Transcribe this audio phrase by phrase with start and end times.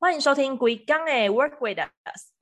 [0.00, 1.82] 欢迎收听《鬼刚诶 Work with Us》。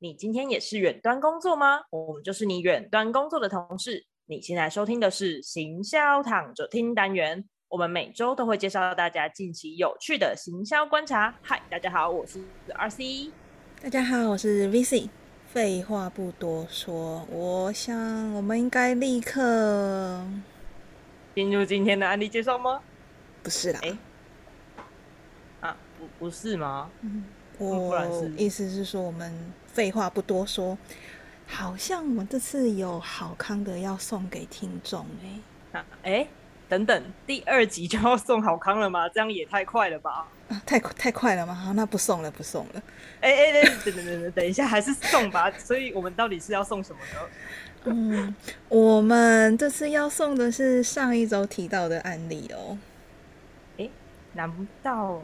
[0.00, 1.80] 你今天也是远端工作吗？
[1.88, 4.04] 我们就是你远端工作的同事。
[4.26, 7.42] 你现在收听的是行销躺着听单元。
[7.68, 11.34] 我们每周都会介绍大家近期有趣的行销观察。
[11.40, 13.30] 嗨，大家好，我是 RC。
[13.80, 15.08] 大家好，我是 VC。
[15.46, 20.22] 废话不多说，我想我们应该立刻
[21.34, 22.82] 进入今天的案例介绍吗？
[23.42, 23.96] 不是啦，哎，
[25.60, 26.90] 啊，不不是吗？
[27.00, 27.24] 嗯，
[27.58, 29.32] 我意思是说，我们
[29.66, 30.76] 废话不多说，
[31.46, 35.06] 好像我们这次有好康的要送给听众
[35.72, 36.26] 哎，啊，哎。
[36.68, 39.08] 等等，第二集就要送好康了吗？
[39.10, 40.26] 这样也太快了吧！
[40.48, 41.54] 啊，太太快了吗？
[41.54, 42.82] 好，那不送了，不送了。
[43.20, 45.48] 哎哎哎，等等等等，等一下，还是送吧。
[45.52, 47.20] 所以我们到底是要送什么呢？
[47.84, 48.34] 嗯，
[48.68, 52.76] 我们这次要送的是上一周提到的案例哦。
[53.78, 53.88] 哎，
[54.32, 55.22] 难道？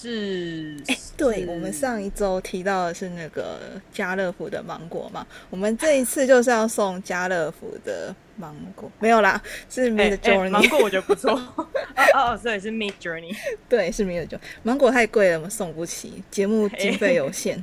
[0.00, 3.60] 是，哎，对我们上一周提到的是那个
[3.92, 5.26] 家乐福的芒果嘛？
[5.50, 11.32] 我们这一次就是要送家乐福的芒果，没有啦，是 Mid Journey 芒果，我觉得不错。
[11.54, 11.66] 哦
[12.14, 13.36] 哦，所以是 Mid Journey，
[13.68, 14.40] 对，是 Mid Journey。
[14.62, 17.62] 芒果太贵了，我们送不起，节目经费有限。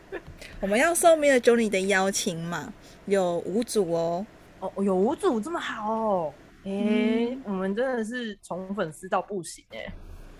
[0.60, 2.74] 我们要送 Mid Journey 的邀请嘛
[3.06, 4.26] 有五组哦。
[4.60, 6.34] 哦，有五组这么好哦？
[6.64, 9.90] 哎，我们真的是从粉丝到不行哎。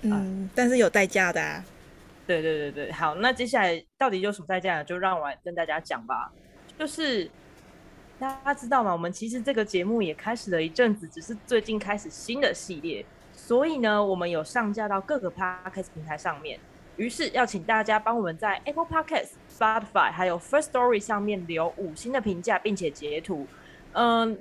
[0.02, 1.64] 嗯，但是有代价的啊。
[2.26, 4.82] 对对对对，好，那接下来到底有什么代价？
[4.82, 6.32] 就让我来跟大家讲吧。
[6.78, 7.30] 就是
[8.18, 8.90] 大家知道吗？
[8.92, 16.58] 我们其实这个节目也开始了一阵子，只是最近开始新的系列，所以呢，我们有上架到各个 podcast 平台上面。
[16.96, 23.46] 于是要请大家帮我们在 Apple Podcast、Spotify 还有 First Story 上面留五星的评价，并且截图。
[23.92, 24.38] 嗯，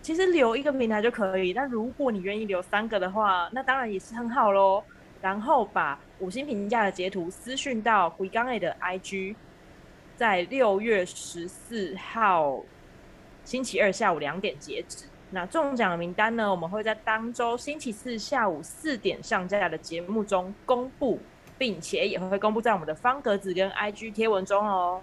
[0.00, 4.82] 其实留一个平台就可以，但如果你愿意留三个的话，那当然也是很好喽。
[5.26, 9.34] 然后把五星评价的截图私讯到回刚 A 的 IG，
[10.16, 12.62] 在六月十四号
[13.44, 15.06] 星期二下午两点截止。
[15.30, 21.18] 那中奖的名单呢，我们会在当周星期四下午四点上架的节目中公布，
[21.58, 25.02] 并且也会公布在我们的方格子跟 IG 贴文中哦。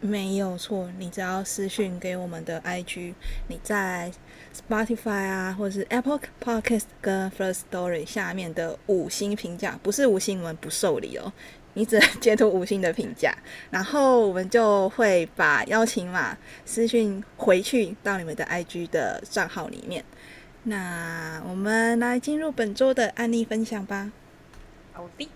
[0.00, 3.14] 没有错，你只要私讯给我们的 IG，
[3.46, 4.10] 你在
[4.54, 11.32] Spotify 啊，或者是 Apple Podcast 跟 First Story 下面的五星评价，不是五星我们不受理哦，
[11.74, 13.34] 你只能截图五星的评价，
[13.70, 20.04] 然后我们就会把邀请码私讯回去到你们的 IG 的账号里面。
[20.64, 24.12] 那我们来进入本周的案例分享吧。
[24.92, 25.28] 好的，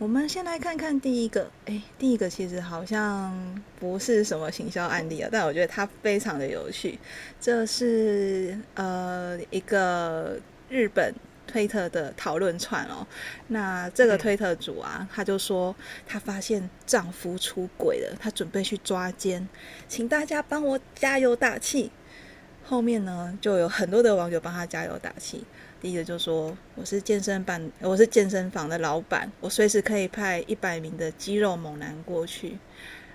[0.00, 3.36] 我们先来看看第一个，哎，第一个其实好像
[3.78, 6.98] 不是什么行销案例啊，但我觉得它非常的有趣。
[7.38, 10.40] 这是呃一个
[10.70, 11.14] 日本
[11.46, 13.06] 推特的讨论串哦，
[13.48, 19.46] 那这个推特主啊，他就说他发现丈夫出轨了，他准备去抓奸，
[19.86, 21.90] 请大家帮我加油打气。
[22.64, 25.44] 后面呢，就有很多的网友帮他加油打气。
[25.80, 32.58] 第一个就说我是健身房，我是健身房的老板，我随时可以派一百名的肌肉猛男过去。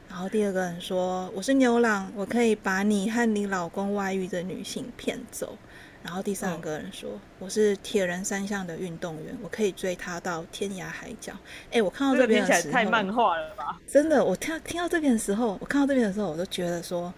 [0.09, 5.55] 然后第二个人说我是牛郎，我可以把你和你老公外遇的女性骗走。
[6.01, 11.33] 然后第三个人说我是铁人三项的运动员，我可以追他到天涯海角。
[11.71, 13.79] 哎，我看到这边的时候太漫画了吧？
[13.85, 17.13] 真的，我听听到这边的时候，我看到这边的时候，我都觉得说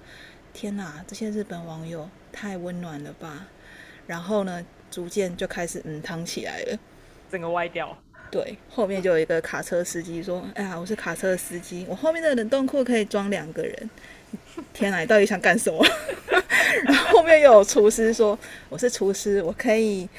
[0.51, 3.47] 天哪，这些日本网友太温暖了吧。
[4.05, 4.61] 然后呢？
[4.97, 6.79] 逐渐就开始嗯躺起来了，
[7.31, 7.95] 整个歪掉。
[8.31, 13.89] 对，后面就有一个卡车司机说：“哎呀，我是卡车司机，我后面的冷冻库可以装两个人。”
[14.73, 15.85] 天哪，你到底想干什么？
[16.85, 18.37] 然后后面又有厨师说
[18.69, 20.09] ：“我是厨师，我可以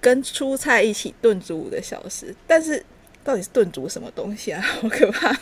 [0.00, 2.84] 跟蔬菜一起炖煮五个小时。”但是
[3.22, 4.60] 到底是炖煮什么东西啊？
[4.82, 5.32] 好可怕！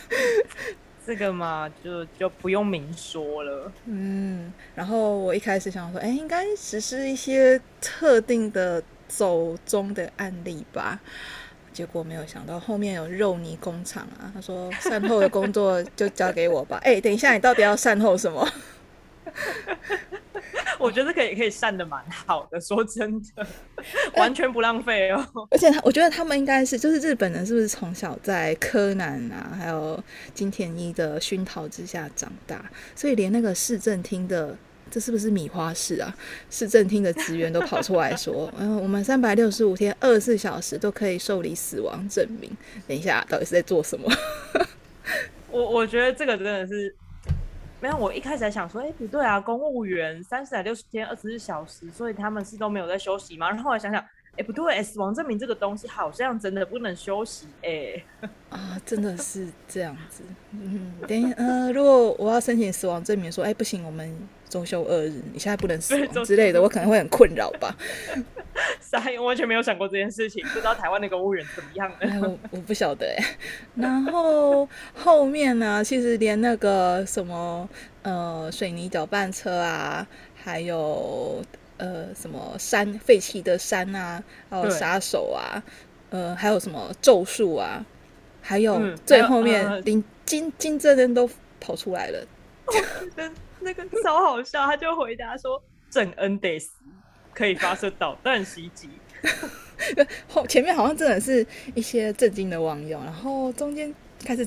[1.06, 3.70] 这个嘛，就就不用明说了。
[3.84, 10.98] 嗯，然后我一开始想说，哎，应该只是一些特定的走中的案例吧。
[11.72, 14.32] 结果没有想到后面有肉泥工厂啊。
[14.34, 16.80] 他说善后的工作就交给我吧。
[16.82, 18.44] 哎，等一下，你到底要善后什么？
[20.78, 22.60] 我觉得可以，可以善的蛮好的。
[22.60, 23.46] 说真的，
[24.16, 25.26] 完全不浪费哦。
[25.50, 30.02] 而且他，我觉得他们应该是，就是日本人，是不是从小在柯南啊，还有
[30.34, 34.54] 金田一的熏陶之下长大，所以连那个市政厅的，
[34.90, 36.14] 这是不是米花市啊？
[36.50, 42.54] 市政厅的职员都跑出来说， 嗯，我们三百六十五天，二十四小时都可以受理死亡证明。
[42.86, 44.12] 等一下，到底是在做什么？
[45.50, 46.94] 我我觉得这个真的是。
[47.80, 53.48] 没有，我一开始还想说，哎，不对啊，公务员三百六十天二十四小时，所以他们是都没有在休息吗？
[53.50, 54.02] 然后后来想想，
[54.36, 58.02] 哎，不对，死亡证明这个东西好像真的不能休息，哎，
[58.50, 60.22] 啊，真的是这样子。
[60.52, 64.10] 嗯，等一下呃，如果我要申请死亡证明，说，哎，不行，我们
[64.48, 67.76] 周休二日，你现在不能死亡之类的，我可能会很困扰吧。
[68.80, 72.20] 傻眼，完全没有想过这件事情，不知道台湾的公务员怎么样呢？
[72.22, 73.24] 我我不晓得哎。
[73.74, 77.68] 然后后面呢，其实连那个什么
[78.02, 81.42] 呃水泥搅拌车啊，还有。
[81.78, 85.62] 呃，什么山废弃的山啊，还有杀手啊，
[86.08, 87.84] 呃，还有什么咒术啊，
[88.40, 91.28] 还有最后面林金金正恩都
[91.60, 92.26] 跑出来了，
[93.66, 95.60] 那个超好笑，他就回答说
[95.90, 96.70] 正恩得死，
[97.34, 98.88] 可以发射导弹袭击。
[100.28, 103.92] 后前面好像真的是一些震惊的网友，然后中间
[104.24, 104.46] 开始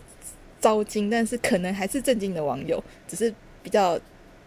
[0.62, 4.00] 招惊，但是可能还是震惊的网友，只是比较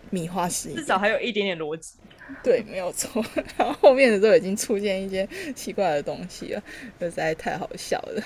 [0.09, 1.99] 米花式，至少还有一点点逻辑。
[2.43, 3.23] 对，没有错。
[3.59, 6.63] 然后后面的时候已经出现一些奇怪的东西了，
[6.99, 8.23] 实在太好笑了。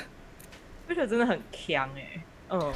[0.88, 2.72] 而且真的很强哎，嗯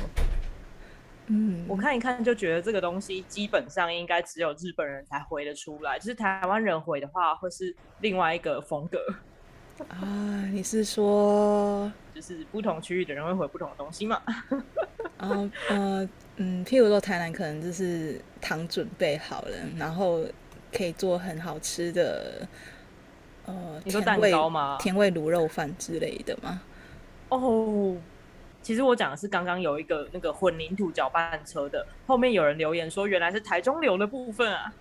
[1.32, 8.98] 嗯，我看一看就觉得这个东西基本上应该只有日本人才回得出来，就是台湾人回的话会是另外一个风格
[9.88, 10.44] 啊。
[10.52, 14.20] 你是说， 就是不同区域的人会回不同的东西吗？
[15.18, 20.24] 啊呃嗯，譬如说台南可能就是糖准备好了，然后。
[20.72, 22.46] 可以做很好吃的，
[23.44, 24.78] 呃，你说蛋糕吗？
[24.78, 26.62] 甜味卤肉饭之类的吗？
[27.30, 27.96] 哦，
[28.62, 34.72] 其实我讲的是刚刚有一个那个混凝土搅拌车的，后面有人留言说原来是台中流的部分啊，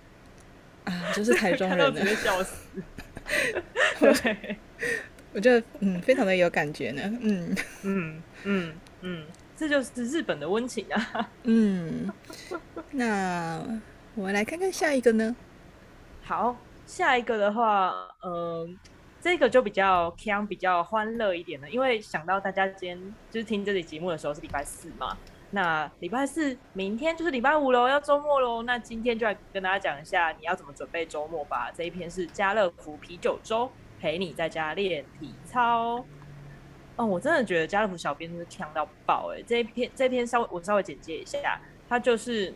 [0.86, 2.82] 啊，就是台中人， 直接笑死。
[4.00, 4.58] 对，
[5.34, 11.30] 我觉得嗯，非常的有感觉呢，嗯嗯嗯嗯，这就是日本的温情啊。
[11.44, 12.12] 嗯，
[12.92, 13.64] 那
[14.16, 15.36] 我们来看看下一个呢。
[16.24, 17.94] 好，下一个的话，
[18.24, 18.78] 嗯，
[19.22, 25.18] 这个就比较 c 比较欢乐一点的，因为想到大家今天就是听这期节目的时候是礼拜四嘛，
[25.52, 31.70] 那礼拜四明天就是礼拜五喽，要周末喽，那今天就来跟大家讲一下你要怎么准备周末吧。
[31.76, 33.70] 这一篇是家乐福啤酒周，
[34.00, 36.04] 陪你在家练体操。
[36.96, 39.42] 哦，我真的觉得家乐福小编是强到爆哎！
[39.42, 42.54] 这一篇这篇稍微我稍微简介一下，它就是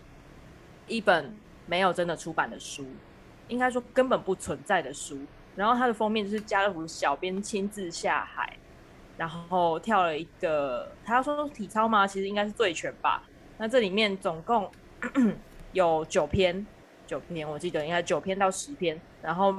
[0.88, 2.86] 一本没有真的出版的书。
[3.50, 5.18] 应该说根本不存在的书，
[5.56, 8.58] 然后它的封面就是家乐福小编亲自下海，
[9.18, 12.08] 然后跳了一个，他说体操吗？
[12.08, 13.24] 其实应该是醉拳吧。
[13.58, 14.70] 那这里面总共
[15.74, 16.66] 有九篇，
[17.06, 19.54] 九篇我记得应该九篇到十篇，然后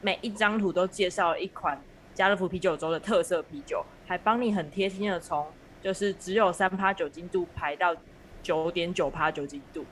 [0.00, 1.80] 每一张图都介绍一款
[2.14, 5.46] 家乐福啤酒周的特色啤酒，还帮你很贴心的从
[5.82, 7.94] 就是只有三趴酒精度排到
[8.42, 9.84] 九点九趴酒精度。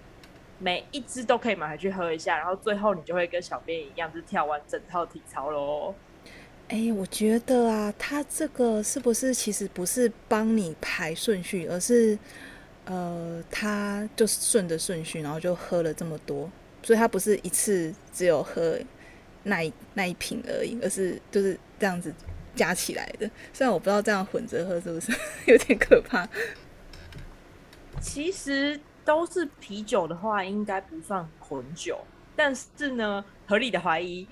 [0.59, 5.95] 每一支都可以买回去喝一下，然后最后你就会跟小编一样，就是跳完整套体操喽。
[6.69, 12.19] 哎，我觉得啊，他这个是不是其实不是帮你排顺序，而是
[12.85, 16.51] 呃，他就是顺着顺序，然后就喝了这么多，
[16.83, 18.79] 所以他不是一次只有喝
[19.45, 22.13] 那一那一瓶而已，而是就是这样子
[22.55, 23.31] 加起来的。
[23.53, 25.13] 虽然我不知道这样混着喝是不是
[25.47, 26.29] 有点可怕，
[28.01, 28.79] 其实。
[29.09, 31.99] 都是啤酒的话，应该不算混酒。
[32.37, 34.29] 但是呢，合理的怀疑，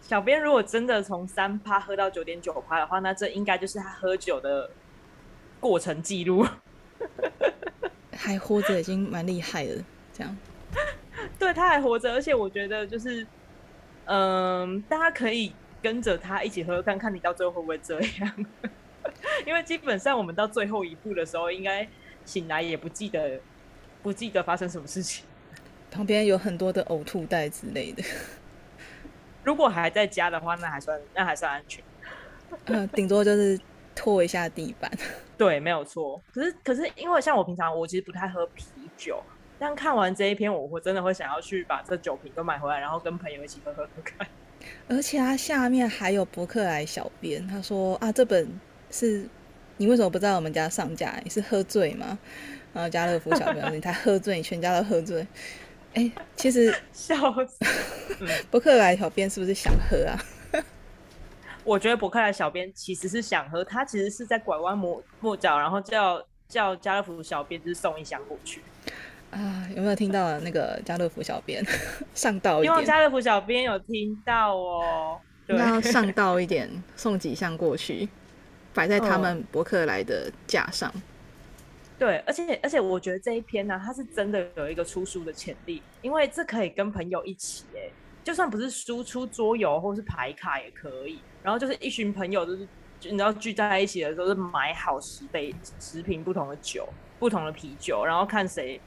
[0.00, 4.70] 小编如果真的从三趴喝到九点九趴的话，那这应该就是他喝酒的
[5.60, 6.46] 过程记录。
[8.16, 10.34] 还活着已经蛮厉害的，这样。
[11.38, 13.26] 对，他还活着，而且我觉得就是，
[14.06, 15.52] 嗯，大家可以
[15.82, 18.46] 跟着他一起喝，看看你到最后会不会这样。
[19.44, 21.86] 因为基本上我们到最后一步的时候，应该
[22.24, 23.38] 醒来也不记得。
[24.04, 25.24] 不记得发生什么事情，
[25.90, 28.04] 旁边有很多的呕吐袋之类的。
[29.42, 31.82] 如果还在家的话，那还算那还算安全。
[32.66, 33.58] 嗯， 顶多就是
[33.94, 34.92] 拖一下地板。
[35.38, 36.22] 对，没有错。
[36.34, 39.22] 可是可是，因为像我平常我其实不太喝啤酒，
[39.58, 44.26] 但看完这一篇，我会真的会想要去把这酒瓶都买回来，然后跟朋友一起喝喝喝看。
[44.86, 49.26] 而且它下面还有博客来小编，他说啊，这本是
[49.78, 51.18] 你为什么不在我们家上架？
[51.24, 52.18] 你是喝醉吗？
[52.74, 55.26] 然后家乐福小朋友，你才喝醉，全家都喝醉。
[55.94, 57.16] 哎，其实 笑
[57.46, 57.64] 死。
[58.50, 60.18] 博客来小编是不是想喝啊？
[61.62, 68.60] 我觉得博客来小编其实是想喝，他其实是在拐弯抹抹角，然后叫叫家乐福小编就是送一箱过去。
[69.30, 71.64] 啊，有没有听到那个家乐福小编
[72.14, 72.72] 上道一点？
[72.72, 75.20] 因为家乐福小编有听到哦。
[75.46, 78.08] 那要上道一点，送几箱过去，
[78.72, 80.92] 摆在他们博客来的架上。
[81.98, 87.88] 对，而且而且我觉得这一篇呢，它是真的有一个出书的潜力，因为这可以跟朋友一起哎，
[88.24, 91.20] 就算不是输出桌游或是牌卡也可以。
[91.42, 92.66] 然后就是一群朋友，就是
[93.02, 98.80] 你知道聚在一起的时候，是买好十杯、十瓶不同的酒、不同的啤酒，然后看谁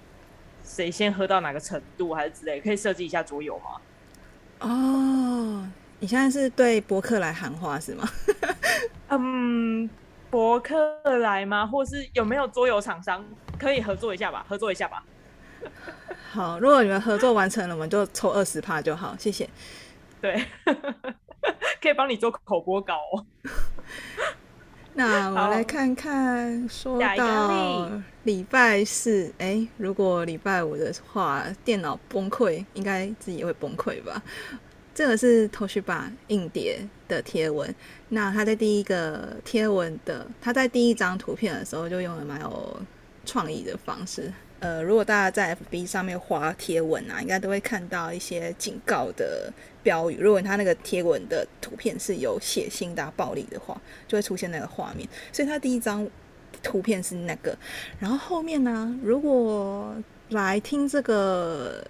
[0.64, 3.80] 谁先喝到哪个程度，还是之类，可以设计一下桌游吗？
[4.60, 8.10] 哦，你现在是对博客来喊话是吗？
[9.10, 9.90] 嗯，
[10.38, 10.78] 博客
[11.18, 11.66] 来吗？
[11.66, 13.26] 或是有没有桌游厂商
[13.58, 14.46] 可以合作一下吧？
[14.48, 15.04] 合作一下吧。
[16.32, 19.50] 好，如果你们合作完成了，我们就抽二十趴就好，谢谢。
[20.22, 20.46] 对。
[21.82, 23.26] 可以帮你做口播稿哦。
[24.94, 27.90] 那我们来看看，说到
[28.22, 34.22] 礼拜四，哎，如果礼拜五的话，电脑崩溃，应该自己也会崩溃吧？
[34.98, 37.72] 这个是 Toshiba 硬碟的贴文。
[38.10, 42.82] 那他在第一个贴文的，他在第一张图片的时候就用了蛮有
[43.24, 44.34] 创意的方式。
[44.60, 50.18] 呃，如果大家在 FB 上面划贴文啊，应该都会看到一些警告的标语。
[50.20, 55.08] 如果他那个贴文的图片是有血腥的、暴力的话，就会出现那个画面。
[55.32, 56.10] 所以他第一张
[56.64, 57.56] 图片是那个，
[58.00, 59.96] 然后后面呢，如果
[60.30, 61.86] 来听这个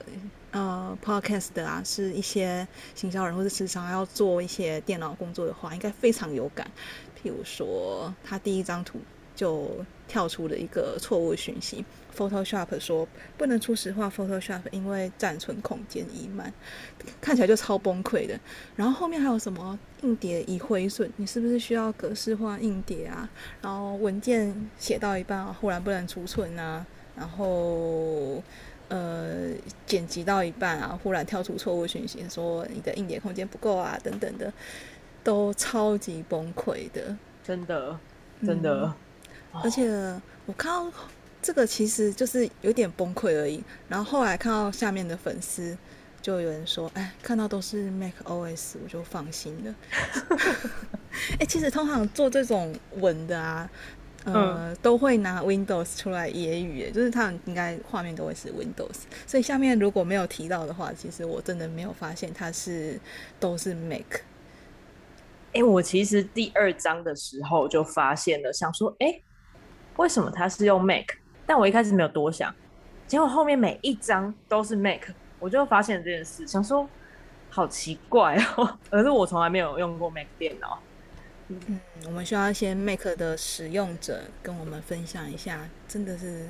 [0.51, 6.69] 呃 Podcast 的啊，是一些行销人或者时常要做一些电脑工作的话，应该非常有感。
[7.21, 8.99] 譬如说，他第一张图
[9.35, 11.83] 就跳出了一个错误讯息。
[12.15, 16.51] Photoshop 说不能初始化 Photoshop，因为暂存空间已满，
[17.21, 18.39] 看起来就超崩溃的。
[18.75, 23.29] 然后后面还有什么硬碟已毁损，你是不是需要格式化硬碟啊？
[23.61, 26.83] 然后文件写到一半啊忽然不能储存啊？
[27.15, 28.41] 然后
[28.89, 29.49] 呃
[29.85, 34.51] 剪辑到一半啊，忽然跳出错误讯息，说你的硬碟空间不够啊，等等的，
[35.23, 37.99] 都超级崩溃的，真的
[38.45, 38.93] 真的。
[39.51, 39.89] 而且
[40.45, 40.91] 我看到。
[41.39, 43.63] 这个其实就是有点崩溃而已。
[43.87, 45.77] 然后后来看到下面的粉丝，
[46.19, 49.75] 就有人说：“哎，看到都是 Mac OS，我就放心了。”
[51.39, 53.69] 哎，其实通常做这种文的啊，
[54.33, 59.03] 呃，都会拿 Windows 出来揶揄，就是他们应该画面都会是 Windows。
[59.25, 62.99] 所以下面如果没有提到的话，其实我真的没有发现它是
[63.39, 64.21] 都是 Mac。
[65.53, 69.19] 哎，我其实第二章的时候就发现了，想说：“哎，
[69.95, 71.05] 为什么它是用 Mac？”
[71.47, 72.53] 但我一开始没有多想，
[73.07, 75.03] 结果后面每一张都是 Mac，
[75.39, 76.87] 我就发现这件事，想说
[77.49, 80.77] 好奇怪哦， 可是我从来没有用过 Mac 电脑。
[81.49, 86.41] 嗯，我们需要一些 Mac 的使用者跟我们分享一下，真的是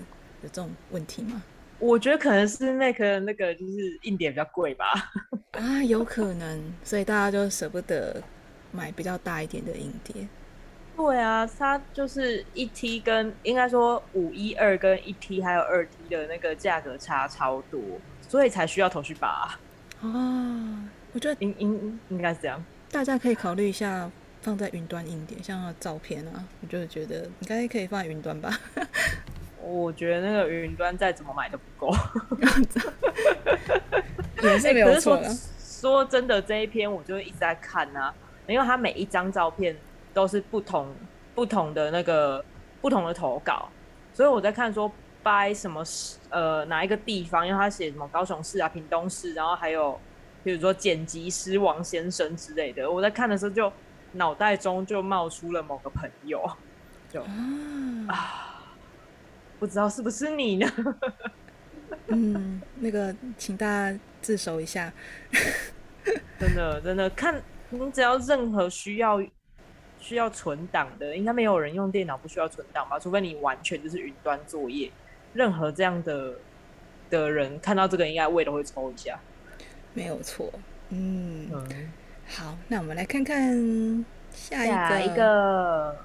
[0.41, 1.41] 有这种问题吗？
[1.79, 5.11] 我觉得可能是 Mac 那个就是硬碟比较贵吧。
[5.53, 8.21] 啊，有可能，所以大家就舍不得
[8.71, 10.27] 买比较大一点的硬碟。
[10.95, 17.79] 对啊，它就是一 T 跟应该说五一二跟一 T 还有二 T 的那个价格差超多，
[18.27, 19.59] 所以才需要头绪拔。
[20.01, 28.51] 啊，我觉得应应应该是这样，大家可以考虑一下放在云端硬点，像照片啊，我就是觉得应该可以放在云端吧。
[29.61, 31.93] 我觉得那个云端再怎么买都不够。
[34.43, 35.21] 也是没有错。
[35.59, 38.13] 说真的，这一篇我就一直在看啊，
[38.47, 39.75] 因为它每一张照片。
[40.13, 40.95] 都是不同
[41.35, 42.43] 不同的那个
[42.81, 43.69] 不同的投稿，
[44.15, 44.91] 所以我在看说
[45.21, 45.83] 掰什么
[46.29, 49.99] 呃哪一个地方，因为他写什么高雄市啊、屏东市，然后还有
[50.43, 53.71] 比如说剪辑师王先生之类的，我在看的时候就
[54.13, 56.49] 脑袋中就冒出了某个朋友，
[57.11, 57.21] 就
[58.07, 58.63] 啊，
[59.59, 60.67] 不知道是不是你呢？
[62.07, 64.91] 嗯，那个请大家自首一下，
[66.39, 69.21] 真的真的看你只要任何需要。
[69.99, 72.99] 需要存档的，应该没有人用电脑不需要存档吧？
[72.99, 74.89] 除非你完全就是云端作业。
[75.33, 76.35] 任何这样的
[77.09, 79.19] 的人看到这个，应该胃都会抽一下。
[79.95, 80.53] 没有错，
[80.89, 81.49] 嗯，
[82.27, 85.95] 好，那我们来看看下一个。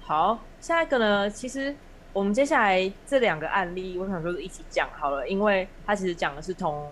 [0.00, 1.28] 好，下一个呢？
[1.28, 1.74] 其实
[2.12, 6.88] 我们接下来这两个案例，我想说是一起讲好了，因为它其实讲的是同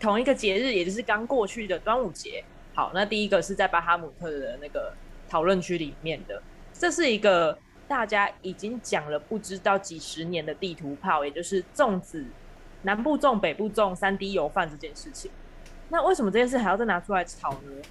[0.00, 2.42] 同一个节日，也就是刚过去的端午节。
[2.74, 4.92] 好，那第一个是在巴哈姆特的那个。
[5.28, 6.40] 讨论区里面的，
[6.72, 12.24] 这是一个大家已经讲了不知道几十年的地图炮，也就是粽子
[12.82, 15.28] 南部种北部种三 D 油饭这件事情。
[15.88, 17.82] 那为什么这件事还要再拿出来炒呢？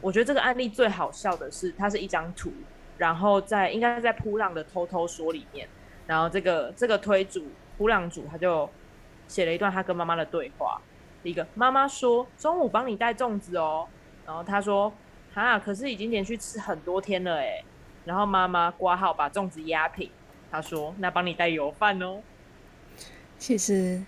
[0.00, 2.52] 我觉得这个案例最好笑的是，它是一张图，
[2.96, 5.68] 然后在应该在扑浪的偷偷说里面，
[6.06, 8.68] 然后这个这个推主扑浪主他就
[9.26, 10.80] 写了一段他跟妈妈的对话。
[11.22, 13.86] 第一个妈妈说：“中午帮你带粽子哦。”
[14.26, 14.92] 然后他说。
[15.34, 15.56] 啊！
[15.56, 17.62] 可是已经连续吃很多天了哎。
[18.04, 20.10] 然后妈妈挂号把粽子压平，
[20.50, 22.20] 他说：“那帮你带油饭哦。”
[23.38, 24.02] 其实，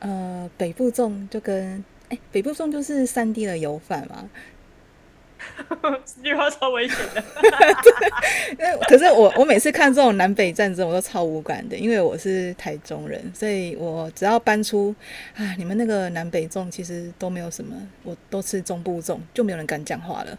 [0.00, 4.28] 呃，北部粽就跟哎，北部粽就是三 D 的油饭嘛。
[6.06, 7.22] 这句话超危险的。
[8.88, 14.94] 可是我我每次看这种南北战争，我都超无感的，因为我是台中人，所以我只要搬出
[15.36, 20.38] 啊，你们那个南北粽其实都没有什么，我都吃中部粽，就没有人敢讲话了。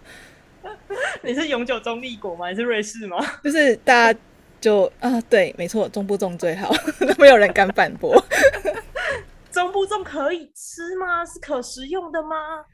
[1.22, 2.50] 你是永久中立国吗？
[2.50, 3.18] 你是瑞士吗？
[3.44, 4.20] 就是大家
[4.60, 6.74] 就啊，对，没错，中部粽最好，
[7.20, 8.20] 没有人敢反驳。
[9.56, 11.26] 中部粽可以吃吗？
[11.26, 12.66] 是可食用的吗？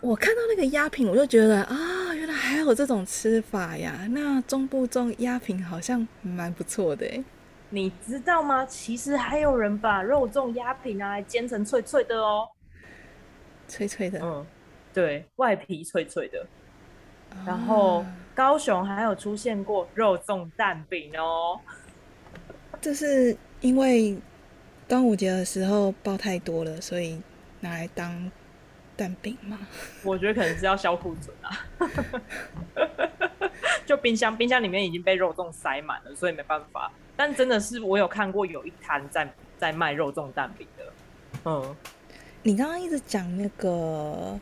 [0.00, 4.06] 我看到那个鸭品，我就觉得啊，原来还有这种吃法呀。
[4.10, 7.24] 那中部粽鸭品好像蛮不错的哎。
[7.70, 8.64] 你知道吗？
[8.64, 12.48] 其实还有人把肉粽鸭品拿来煎成脆脆的哦，
[13.66, 14.20] 脆脆的。
[14.22, 14.46] 嗯，
[14.94, 16.46] 对外皮脆脆的。
[17.44, 21.58] 然后高雄还有出现过肉粽蛋饼哦，
[22.80, 24.16] 这是因为
[24.92, 27.18] 端午节的时候包太多了，所以
[27.60, 28.30] 拿来当
[28.94, 29.58] 蛋饼嘛？
[30.04, 31.64] 我觉得可能是要消库存啊，
[33.86, 36.92] 就冰箱冰箱里面已经被肉粽塞满了，所以没办法。
[37.16, 40.84] 但真的是我有看过有一摊在在卖肉粽蛋饼的，
[41.46, 41.74] 嗯，
[42.42, 44.38] 你刚刚一直讲那个。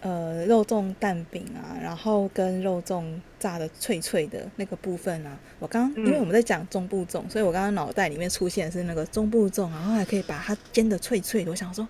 [0.00, 11.50] 呃，肉粽蛋饼啊，然后跟肉粽炸的脆脆的那个部分啊，我刚因为我们在讲中部粽，所以我刚刚脑袋里面出现是那个中部粽，然后还可以把它煎的脆脆的。
[11.50, 11.86] 我想说，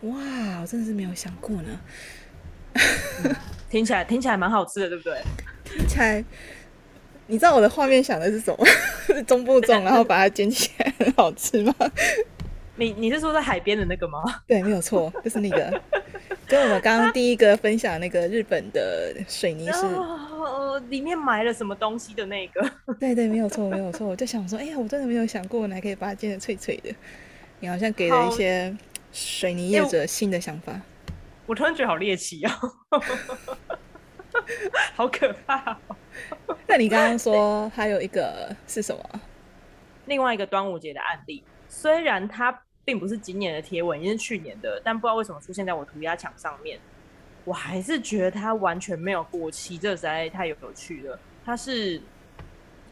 [0.00, 0.16] 哇，
[0.60, 1.80] 我真的是没有想过呢。
[3.70, 5.22] 听起来听起来蛮好吃的，对不对？
[5.64, 6.24] 听起来，
[7.28, 8.66] 你知道我的画面想的是什么？
[9.06, 11.72] 是 中部粽，然后把它煎起来很好吃吗？
[12.74, 14.24] 你你是说在海边的那个吗？
[14.48, 15.80] 对，没有错，就是那个。
[16.48, 19.82] 跟我们刚刚第一个分享那个日本的水泥是，
[20.88, 22.62] 里面埋了什么东西的那个？
[22.98, 24.08] 对对，没有错，没有错。
[24.08, 26.90] 我就想说，哎呀，我真的没有想过，还可以把它煎的脆脆的。
[27.60, 28.74] 你好像给了一些
[29.12, 30.80] 水泥业者新的想法。
[31.44, 32.50] 我突然觉得好猎奇哦，
[34.96, 35.78] 好可怕。
[36.66, 39.20] 那你刚刚说还有一个是什么？
[40.06, 42.62] 另外一个端午节的案例，虽然它。
[42.88, 46.80] 并不是今年的贴文，也是去年的，但不知道为什么出现在我涂鸦墙上面。
[47.44, 51.20] 我还是觉得它完全没有过期，这实在太有趣了。
[51.44, 52.00] 它是，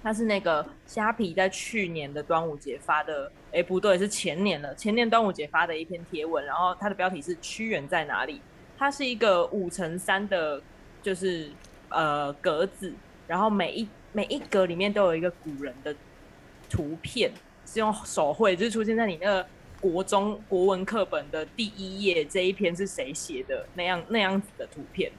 [0.03, 6.45] 它是那个虾皮在去年的端午节发的，哎，不对，是前年了，前年端午节发的一篇贴文。
[6.45, 8.43] 然后它的标题是“屈原在哪里”，
[8.77, 10.61] 它是一个五乘三的，
[11.03, 11.51] 就是
[11.89, 12.93] 呃格子，
[13.27, 15.97] 然后每一每一格里面都有一个古人的
[16.69, 17.33] 图片，
[17.65, 19.47] 是用手绘，就是出现在你那个。
[19.81, 23.67] 国中国文课本的第一页这一篇是谁写的？
[23.75, 25.13] 那样那样子的图片，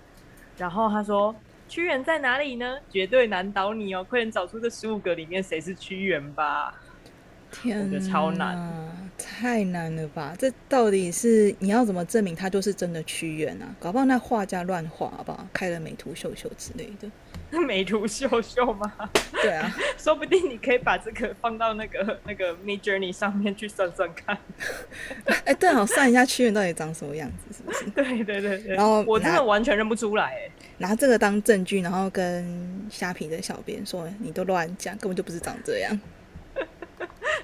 [0.57, 1.35] 然后他说
[1.67, 2.77] 屈原在哪里呢？
[2.89, 4.03] 绝对难倒你哦！
[4.03, 6.73] 快点找出这十五个里面谁是屈原吧！
[7.51, 8.57] 天，超难，
[9.17, 10.35] 太难了吧？
[10.37, 13.75] 这到底是你要怎么证明他就是真的屈原啊？
[13.79, 15.47] 搞不好那画家乱画好不好？
[15.53, 17.09] 开了美图秀秀之类的。
[17.65, 18.91] 美图秀秀吗？
[19.41, 24.37] 对啊， 说不定你可以把这个放到那个那个 Mid Journey 上面去算算看。
[25.45, 27.89] 哎，对啊，算一下屈原到底长什么样子，是不是？
[27.91, 28.75] 对对对对。
[28.75, 35.97] 然后我真的完全认不出来，哎，拿这个当证据，然后跟虾皮的小编说你都乱讲，根本就不是长这样。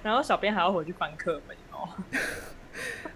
[0.03, 1.89] 然后小编还要回去翻课本哦。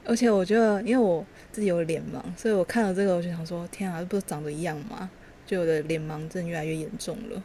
[0.06, 5.10] 而且我觉得，因为我自己有脸盲，所以我看到这个我就想说，天啊，这不是长得一样吗？
[5.46, 7.42] 就我的脸盲症越来越严重了。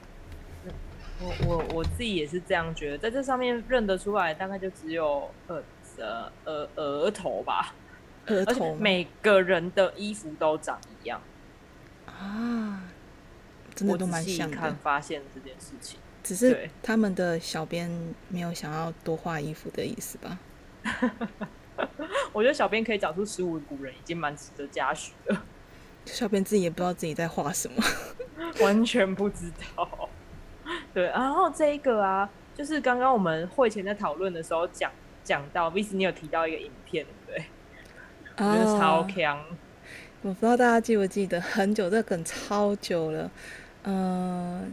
[1.21, 5.63] 我我我自己也是这样觉得，在这上面认得出来，大概就只有呃
[5.97, 7.75] 呃额额头吧，
[8.27, 8.75] 额头。
[8.75, 11.21] 每个人的衣服都长一样
[12.07, 12.83] 啊，
[13.75, 14.57] 真的都蛮像的。
[14.57, 17.91] 看发现这件事情，只是他们的小编
[18.29, 20.39] 没有想要多画衣服的意思吧？
[22.33, 25.45] 我觉得小编可以找出十五古人，已经蛮值得嘉许了。
[26.05, 27.83] 小编自己也不知道自己在画什么，
[28.61, 30.09] 完全不知道。
[30.95, 34.91] 对，然后这一个啊，就是刚刚我们会前在讨论的时候讲
[35.25, 37.45] 讲到 v i s 你有提到一个影片，对
[38.37, 39.45] 我觉得超强。
[40.23, 43.31] 我不知道大家记不记得，很久这梗超久了。
[43.85, 44.73] 嗯，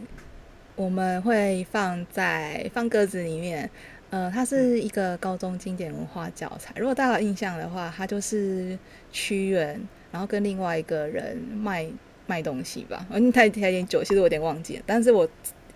[0.76, 3.68] 我们会放在放鸽子里面。
[4.10, 6.74] 呃，它是一个高中经典文化教材。
[6.76, 8.78] 如果大家有印象的话，它就是
[9.12, 9.80] 屈原。
[10.12, 11.86] 然后跟另外一个人卖
[12.26, 15.28] 卖东西吧，嗯，太太点久，其实我有点忘记了，但是我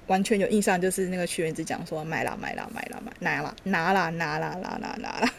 [0.08, 5.32] 完全有印象，就是那个屈原只讲说买啦买啦买啦买拿啦拿啦拿啦拿啦拿啦，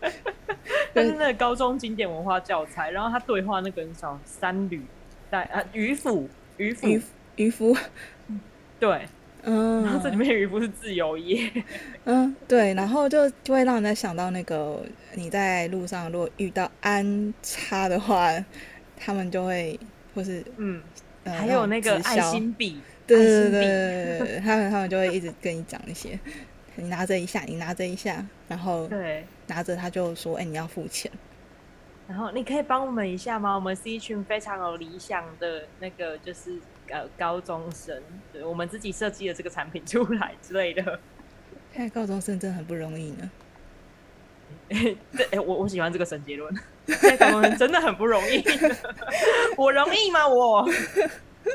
[0.94, 4.80] 但是那个高中经典文化教材，然后他对话那个人叫三吕
[5.30, 6.88] 在啊渔夫渔夫
[7.36, 7.76] 渔夫，
[8.78, 9.08] 对，
[9.42, 11.50] 嗯，然后这里面有一部是自由业，
[12.04, 14.82] 嗯，对，然后就就会让人家想到那个
[15.14, 18.32] 你在路上如果遇到安插的话，
[18.96, 19.78] 他们就会
[20.14, 20.82] 或是嗯，
[21.24, 23.18] 呃还有那个爱心笔，对
[23.50, 26.18] 对对他们他们就会一直跟你讲一些，
[26.76, 29.24] 你拿着一下，你拿着一下，然后对。
[29.46, 31.12] 拿着他就说，哎、你要付钱。
[32.08, 33.54] 然后你可以帮我们一下吗？
[33.54, 36.58] 我们是一群非常有理想的那个，就是
[36.90, 40.82] 呃高中生，对我们自己设计了这个产品出来之类的。
[41.72, 43.30] 现在高中生真的很不容易呢。
[45.46, 46.54] 我我喜欢这个神结论。
[46.86, 48.42] 现在高中生真的很不容易，
[49.56, 50.26] 我容易吗？
[50.28, 50.68] 我，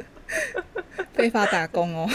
[1.14, 2.10] 非法打工哦。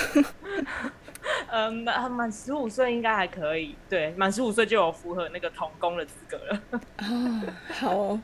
[1.54, 6.60] 呃，满满十五岁应该还可以，对，满十五岁就有符合那个童工的资格了。
[6.98, 8.20] 哦，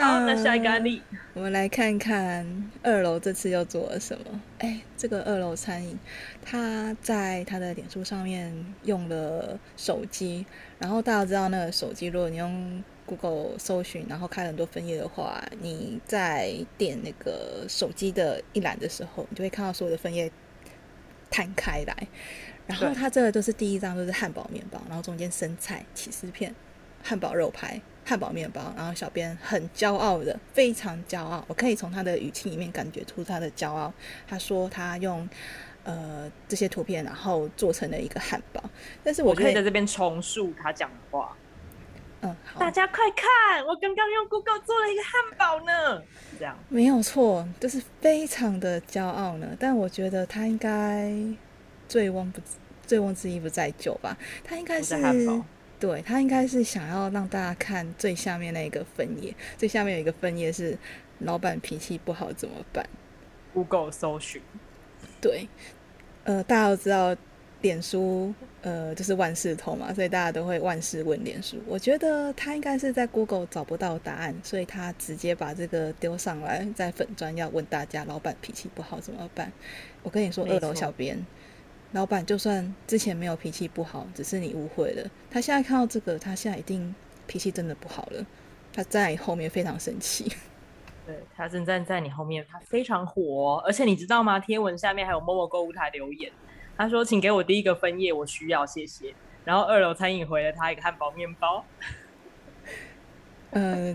[0.00, 1.00] 好那下一个案例，
[1.32, 2.44] 我们来看看
[2.82, 4.24] 二楼这次又做了什么。
[4.58, 5.96] 哎，这个二楼餐饮，
[6.44, 10.44] 他在他的脸书上面用了手机，
[10.80, 20.28] 然后大家知道那个手机，如果你用 Google 搜寻，然后开很多分页的话，你在点那个手机的一栏的时候，你就会看到所有的分页
[21.34, 22.08] 摊开来。
[22.66, 26.54] 然后对它这个就是第一张就是汉堡面包，然后中间生菜、起司片、
[27.02, 33.92] 汉堡肉排、汉堡面包，然后小编很骄傲的，非常骄傲，我可以从他的语气里面感觉出他的骄傲。
[34.26, 35.28] 他说他用
[35.82, 38.62] 呃这些图片，然后做成了一个汉堡，
[39.02, 41.36] 但是我可以在这边重述他讲的话。
[42.24, 46.02] 嗯大，家快看，我刚刚用 Google 做了一个汉堡呢。
[46.38, 49.56] 这样，没有错，就是非常的骄傲呢。
[49.60, 51.12] 但我觉得他应该
[51.86, 52.40] 醉翁不
[52.86, 55.44] 醉翁之意不在酒吧，他应该不是在汉堡。
[55.78, 60.78] 对他应该是想要让大家看最下面那一个分页，最下面有一个分页是
[61.18, 62.88] 老板脾气不好怎么办
[63.52, 64.40] ？Google 搜寻，
[65.20, 65.46] 对，
[66.22, 67.14] 呃，大家都知道
[67.60, 68.32] 脸书
[68.64, 71.56] 呃就是万事通嘛，所以大家都会万事问脸书。
[71.68, 79.52] 我觉得他应该是在 Google 找不到答案，所以他直接把这个丢上来，在粉砖要问大家，老板脾气不好怎么办？
[80.02, 81.24] 我跟你说，二楼小编。
[81.92, 85.08] 老板就算之前没有脾气不好，只是你误会了。
[85.30, 86.92] 他现在看到这个，他现在一定
[87.28, 88.26] 脾气真的不好了。
[88.72, 90.24] 他在你后面非常生气。
[91.06, 94.40] 对他正站在你后面，他非常火哦、而且你知道吗？
[94.40, 96.32] 贴文下面还有某某购物台留言，
[96.76, 101.64] 他说：“请给我第一个分页，我需要，谢谢。”然后二楼餐饮回了他一个汉堡面包，
[103.50, 103.94] 呃，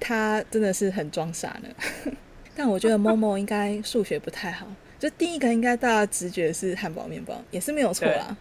[0.00, 1.68] 他真的是很装傻呢。
[2.56, 4.66] 但我觉得 Momo 应该数学不太好，
[4.98, 8.36] 就第一个应该大家直觉是汉堡面包，也是没有错啦。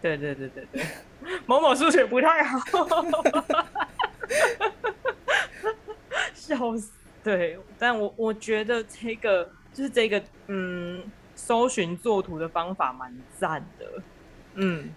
[0.00, 0.84] 对对对对对，
[1.46, 2.58] 某某数学不太好，
[6.34, 6.90] 笑死。
[7.22, 11.00] 对，但我我觉得这个就是这个嗯，
[11.52, 13.84] 搜寻作图的方法蛮赞的，
[14.54, 14.88] 嗯，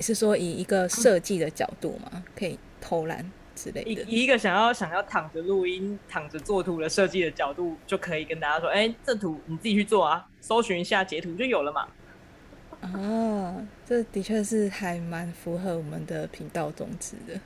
[0.00, 4.02] 是说以一个设计的角度嘛，可以偷懒之类的。
[4.02, 11.86] 以以一个想要想要躺着录音、躺着做图的设计的角度，就可以跟大家说，哎、这图你自己去做啊，搜寻一下截图就有了嘛。
[12.80, 17.40] 啊，这的确是还蛮符合我们的频道宗旨的，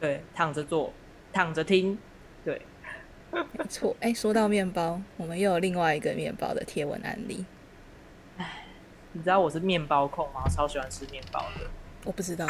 [0.00, 0.90] 对，躺着做，
[1.34, 1.98] 躺着听，
[2.42, 2.62] 对，
[3.30, 3.94] 没错。
[4.00, 7.44] 哎，说到面包，我们又有另外一个面包的贴文案例，
[9.12, 10.42] 你知道我是面包控吗？
[10.44, 11.66] 我超喜欢吃面包的。
[12.04, 12.46] 我不知道，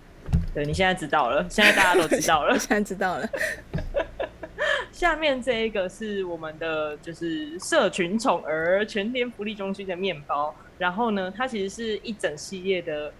[0.54, 2.56] 对你现在知道了，现在大家都知道了。
[2.58, 3.28] 现在知道了。
[4.92, 13.12] 下面这一个是我们的就是社群宠儿全天福利中心的面包，然后呢，它其实是一整系列的，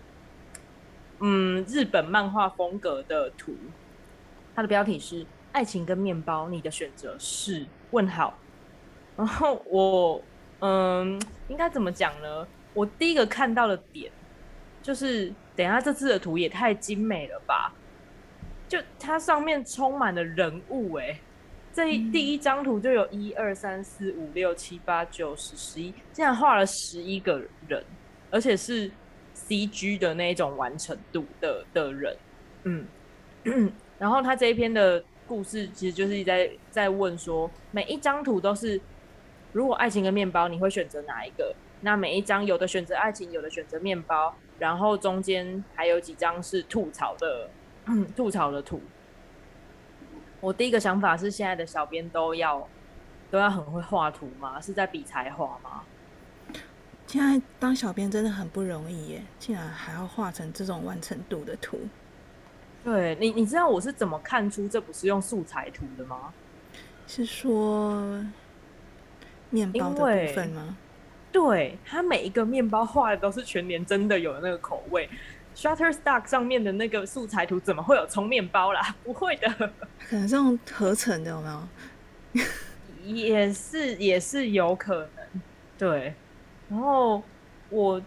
[1.20, 3.54] 嗯，日本漫画风格的图。
[4.54, 8.38] 它的标题是“爱情跟面包，你的选择是？”问号。
[9.16, 10.22] 然后我，
[10.60, 12.46] 嗯，应该怎么讲呢？
[12.74, 14.10] 我第一个看到的点
[14.82, 17.72] 就是，等一下这次的图也太精美了吧！
[18.68, 21.20] 就它上面充满了人物、欸，
[21.72, 27.84] 这一第一张图就有一二三四五六七八九十十一，竟然画了十一个人，
[28.30, 28.90] 而且是
[29.36, 32.16] CG 的那一种完成度的的人，
[32.64, 32.86] 嗯，
[33.98, 38.80] 然后他这一篇的故事其实就是在在问说，每一张图都是
[39.52, 41.54] 如果爱情跟面包，你会选择哪一个？
[41.82, 47.50] 那每一张有的选择爱情，有的选择面包，然后中间还有几张是吐槽的
[48.16, 48.80] 吐槽的图。
[50.40, 52.66] 我第一个想法是，现在的小编都要
[53.30, 54.60] 都要很会画图吗？
[54.60, 55.82] 是在比才华吗？
[57.06, 61.78] 现在当小编真的很不容易耶，竟然还要画成这种完成度的图。
[62.82, 66.32] 对你，你知道我是怎么看出这不是用素材图的吗？
[67.06, 68.24] 是说
[69.50, 70.76] 面包的部分吗？
[71.32, 75.08] 对，它每一个面包画的都是全年真的有那个口味。
[75.56, 78.94] Shutterstock 上面的那个素材图怎么会有葱面包啦？
[79.04, 79.48] 不会的，
[80.08, 82.44] 可能是用合成的，有没有？
[83.04, 85.42] 也是，也是有可能。
[85.76, 86.14] 对，
[86.68, 87.22] 然后
[87.68, 88.00] 我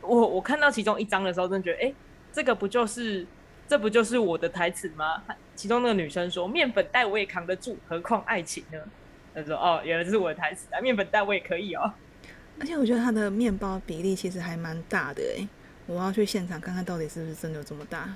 [0.00, 1.94] 我我看到其中一张的时候，真的觉得，哎，
[2.32, 3.26] 这个不就是
[3.68, 5.22] 这不就是我的台词吗？
[5.54, 8.78] 其中那个女生说：“面粉袋我也扛得住，何况爱情呢？”
[9.34, 10.80] 她说：“哦，原来这是我的台词啊！
[10.80, 11.92] 面粉袋我也可以哦。”
[12.60, 15.48] 而且我觉得它的面包比例其实还蛮大的哎。
[15.86, 18.14] 我要去现场看看到底是不是真的有这么大。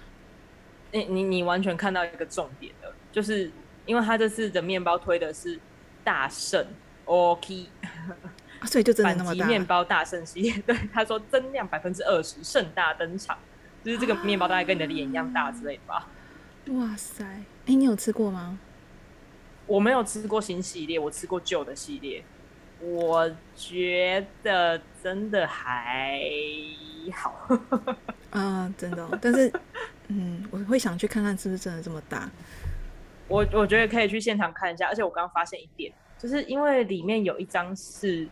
[0.92, 3.50] 你你你完全看到一个重点了，就是
[3.84, 5.58] 因为他这次的面包推的是
[6.04, 6.64] 大圣
[7.06, 7.66] OK，
[8.64, 9.46] 所以就真的那么大。
[9.46, 13.36] 面包大圣系列，对他说增量百分之二十，盛大登场，
[13.82, 16.08] 就是这个面包大概跟你的脸一样大之类的吧。
[16.68, 18.56] 哇塞，哎，你有吃过吗？
[19.66, 22.22] 我没有吃过新系列，我吃过旧的系列。
[22.86, 26.20] 我觉得真的还
[27.12, 27.48] 好，
[28.30, 29.52] 啊，真的，但是，
[30.08, 32.28] 嗯，我会想去看看是不是真的这么大。
[33.26, 38.28] 我我觉得可以去现场看一下，而且我刚刚发现一点，就是因为里面有一张是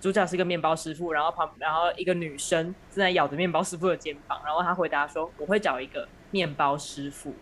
[0.00, 7.34] 主角是一个面包师傅，然后旁然后一个女生正在咬着面包师傅的肩膀，然后他回答说：“我会找一个面包师傅。”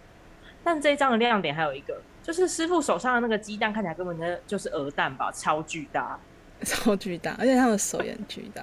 [0.63, 2.01] 但这一张的亮点还有一个。
[2.27, 6.19] 就是师傅手上的那个鸡蛋看起来根本就就是鹅蛋吧，超巨大，
[6.67, 8.63] 超巨大，而且他们手也很巨大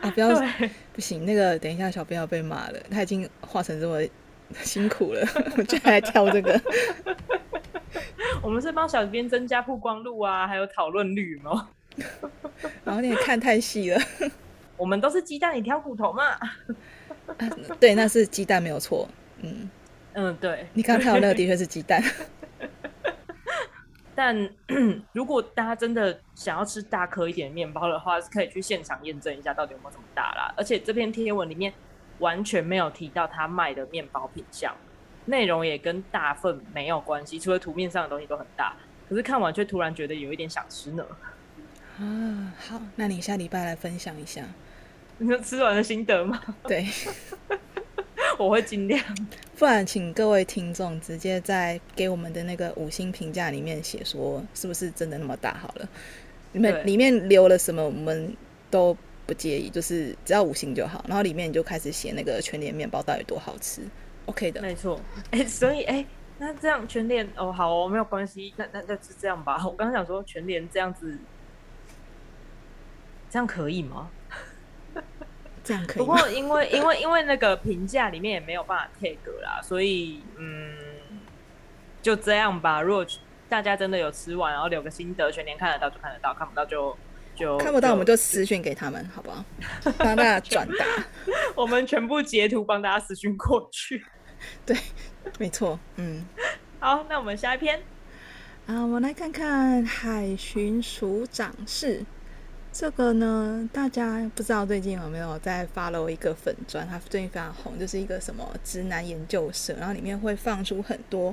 [0.00, 0.10] 啊！
[0.10, 0.30] 不要
[0.92, 4.02] 不行，那个等一下小编要被骂了，他已经画成这么
[4.64, 5.24] 辛苦了，
[5.56, 6.60] 我居然还挑这个。
[8.42, 11.68] 我们是帮小编增加曝光度啊，还有讨论率吗？
[12.82, 14.02] 然后你也看太细了，
[14.76, 16.36] 我们都是鸡蛋，你挑骨头嘛？
[17.78, 19.08] 对，那是鸡蛋没有错。
[19.40, 19.70] 嗯
[20.14, 22.02] 嗯，对，你刚看到那个的确是鸡蛋。
[24.14, 24.48] 但
[25.12, 30.54] 如果大家真的想要吃大颗一点面包的话，是可以去现场验证一下到底有没有这么大啦。
[30.56, 31.72] 而且这篇贴文里面
[32.18, 34.74] 完全没有提到他卖的面包品相，
[35.26, 38.74] 内容也跟大份没有关系，除了图面上的东西都很大。
[39.08, 41.04] 可是看完却突然觉得有一点想吃呢。
[41.98, 44.42] 啊，好，那你下礼拜来分享一下，
[45.18, 46.40] 你说吃完的心得吗？
[46.66, 46.86] 对。
[48.38, 49.02] 我会尽量，
[49.56, 55.88] 不然请各位听众直接在给我们的那个五星评价里面写说是不是真的那么大好了。
[56.52, 58.36] 你们里面留了什么，我们
[58.70, 61.04] 都不介意，就是只要五星就好。
[61.08, 63.82] 然后里面你就开始写那个全脸面包到底多好吃
[64.26, 64.62] ，OK 的。
[64.62, 66.06] 没错，哎，所以哎，
[66.38, 69.60] 那这样全脸哦，好哦，没有关系，那那那是这样吧。
[69.64, 71.18] 我刚刚想说全脸这样子，
[73.30, 74.10] 这样可以吗？
[75.64, 75.96] 这样可以。
[75.96, 80.76] 不过因为因为因为那个评价里面也没有办法 take 啦，所以嗯，
[82.00, 82.80] 就这样吧。
[82.80, 83.04] 如果
[83.48, 86.96] 大家真的有吃完，然后留个心得，全年看得到就看得到，看不到就
[87.34, 89.44] 就看不到，我们就私讯给他们，好不好？
[89.98, 90.84] 帮大家转达，
[91.56, 94.04] 我们全部截图帮大家私讯过去。
[94.66, 94.76] 对，
[95.38, 96.24] 没错，嗯。
[96.80, 97.80] 好，那我们下一篇
[98.66, 102.04] 啊，我们来看看海巡署长室。
[102.74, 111.32] 这个呢，大家不知道最近有没有在 follow 一个粉砖，它最近非常红，就是一个什么直男研究社，然后里面会放出很多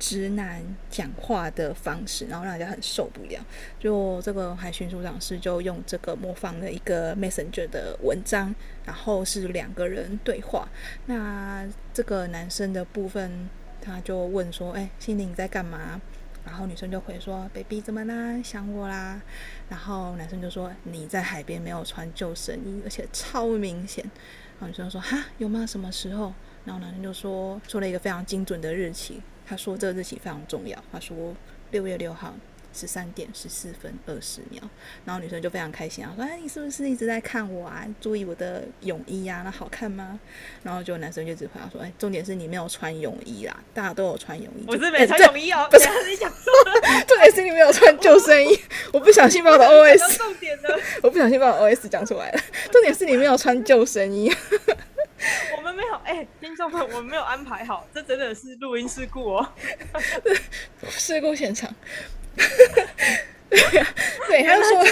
[0.00, 3.40] 直男讲话的方式，然后让人家很受不了。
[3.78, 8.52] 就这个海巡署长是就用这个模仿了一个 messenger 的文章，
[8.84, 10.68] 然后是两个人对话。
[11.06, 13.48] 那这个男生的部分，
[13.80, 16.00] 他就问说：“哎，心灵在干嘛？”
[16.44, 18.42] 然后女生就回说：“baby 怎么啦？
[18.42, 19.20] 想我啦？”
[19.68, 24.04] 然后男生就说：“你在海边没有穿救生衣，而且超明显。”
[24.58, 25.66] 然后女生说：“哈，有吗？
[25.66, 26.32] 什么时候？”
[26.64, 31.34] 然后男生就说说了一个非常精准的日期，他说这个日期非常重要，他说
[31.70, 32.34] 六月六号。
[32.72, 34.60] 十三点十四分二十秒，
[35.04, 37.86] 然后女生就非常开心啊，说：“哎，你是不是一直在看我啊？
[38.00, 40.18] 注意我的泳衣呀，那好看吗？”
[40.62, 48.58] 然后就男生就只回答说：“哎，重点是你没有穿泳衣啦，大家都有穿泳衣。”我是没穿泳衣哦，不是你讲错了，重点是你没有穿救生衣。
[48.92, 52.40] 我不小心把我的 OS 重点的，我不小心把我 OS 讲出来了。
[52.70, 54.32] 重点是你没有穿救生衣。
[55.56, 59.52] 我们没有，哎，听众们，我们没有安排好，这真的是录音事故哦，
[60.88, 61.72] 事故现场。
[64.28, 64.84] 对，他就说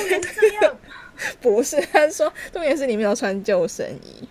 [1.40, 4.28] 不是，他说重点是你没有穿救生衣。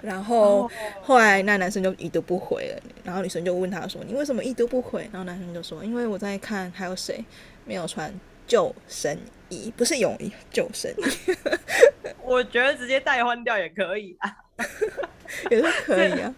[0.00, 7.24] 然后后来那男生就一读不回了，然后女生就问他说：“你为什么一读不回？”然后男生就说：“因为我在看还有谁
[7.64, 8.12] 没有穿
[8.46, 11.36] 救生衣，不是泳衣，救生衣。
[12.22, 14.36] ”我觉得直接代换掉也可以啊，
[15.50, 16.34] 也是可以啊，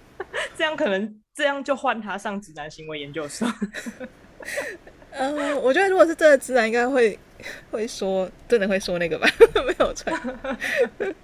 [0.57, 3.53] 这样可能这样就换他上直男行为研究生。
[5.18, 7.18] 嗯，我觉得如果是真的自然，应该会
[7.70, 9.26] 会说，真的会说那个吧，
[9.66, 10.14] 没有穿。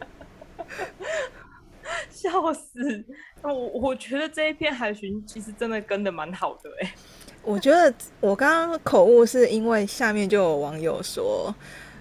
[2.10, 3.04] 笑死！
[3.42, 6.94] 我我觉得这一篇海巡其实真的跟的蛮好的哎。
[7.42, 11.54] 我觉得我刚刚口误是因为下面就有网友说，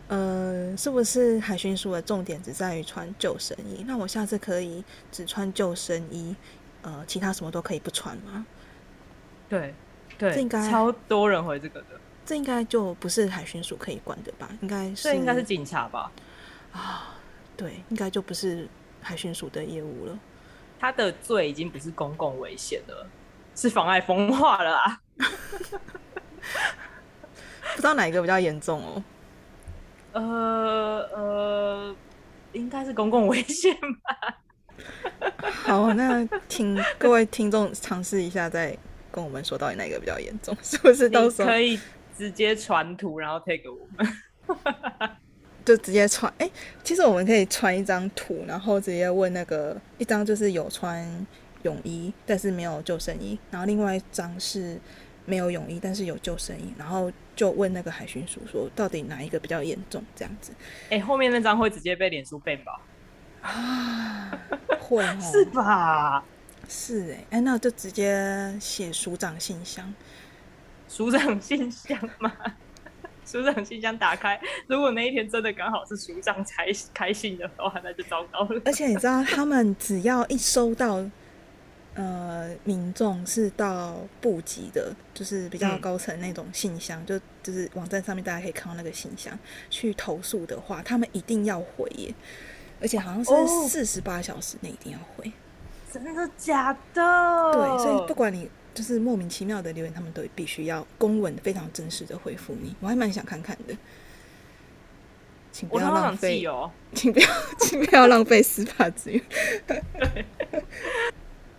[0.07, 3.83] 呃，是不是海巡署的重点只在于穿救生衣？
[3.87, 6.35] 那我下次可以只穿救生衣，
[6.83, 8.45] 呃，其他什么都可以不穿吗？
[9.49, 9.73] 对
[10.21, 11.87] 对，这应该超多人回这个的。
[12.23, 14.47] 这应该就不是海巡署可以管的吧？
[14.61, 16.11] 应该是，这应该是警察吧？
[16.71, 17.17] 啊，
[17.57, 18.69] 对，应该就不是
[19.01, 20.19] 海巡署的业务了。
[20.79, 23.07] 他的罪已经不是公共危险了，
[23.55, 25.01] 是妨碍风化了啊！
[27.75, 29.03] 不知道哪一个比较严重哦。
[30.13, 31.95] 呃呃，
[32.53, 34.37] 应该是公共危险吧。
[35.65, 38.77] 好，那请各位听众尝试一下，再
[39.11, 41.09] 跟我们说到底哪个比较严重， 是不是？
[41.09, 41.79] 到时候可以
[42.17, 44.07] 直接传图，然后贴给我们，
[45.65, 46.33] 就直接传。
[46.37, 46.49] 哎，
[46.83, 51.05] 其实我们可以传一张图，然后直接问那个一张就是有穿
[51.63, 54.79] 泳衣，但是没有救生衣，然后另外一张是。
[55.23, 60.03] 没有泳衣，但是有救生衣，然后就问那个海巡署说，到底哪一个比较严重？
[60.15, 60.51] 这样子，
[60.89, 62.81] 哎，后面那张会直接被脸书 ban 吧？
[63.41, 64.31] 啊，
[64.79, 66.25] 会 是吧？
[66.71, 69.93] 是哎，哎，那就直接写署长信箱，
[70.87, 72.31] 署长信箱吗？
[73.27, 78.61] 署长信箱打开，如果那一天真的刚好是署长才开信的话，那就糟糕了。
[78.63, 81.05] 而且你知道，他们只要一收到。
[81.93, 89.37] 呃，民众是到部级的，就是比较高层那种信箱，就就是网站上面大家可以看到那个信箱
[89.69, 92.15] 去投诉的话，他们一定要回耶，
[92.79, 95.29] 而且好像是四十八小时内一定要回。
[95.91, 97.51] 真的假的？
[97.51, 102.75] 对，所以不管你就是莫名其妙的留言，他们都必须要公文非常真实的回复你。
[102.79, 103.75] 我还蛮想看看的，
[105.51, 107.27] 请不要浪费哦，请不要，
[107.59, 109.21] 请不要浪费司法资源。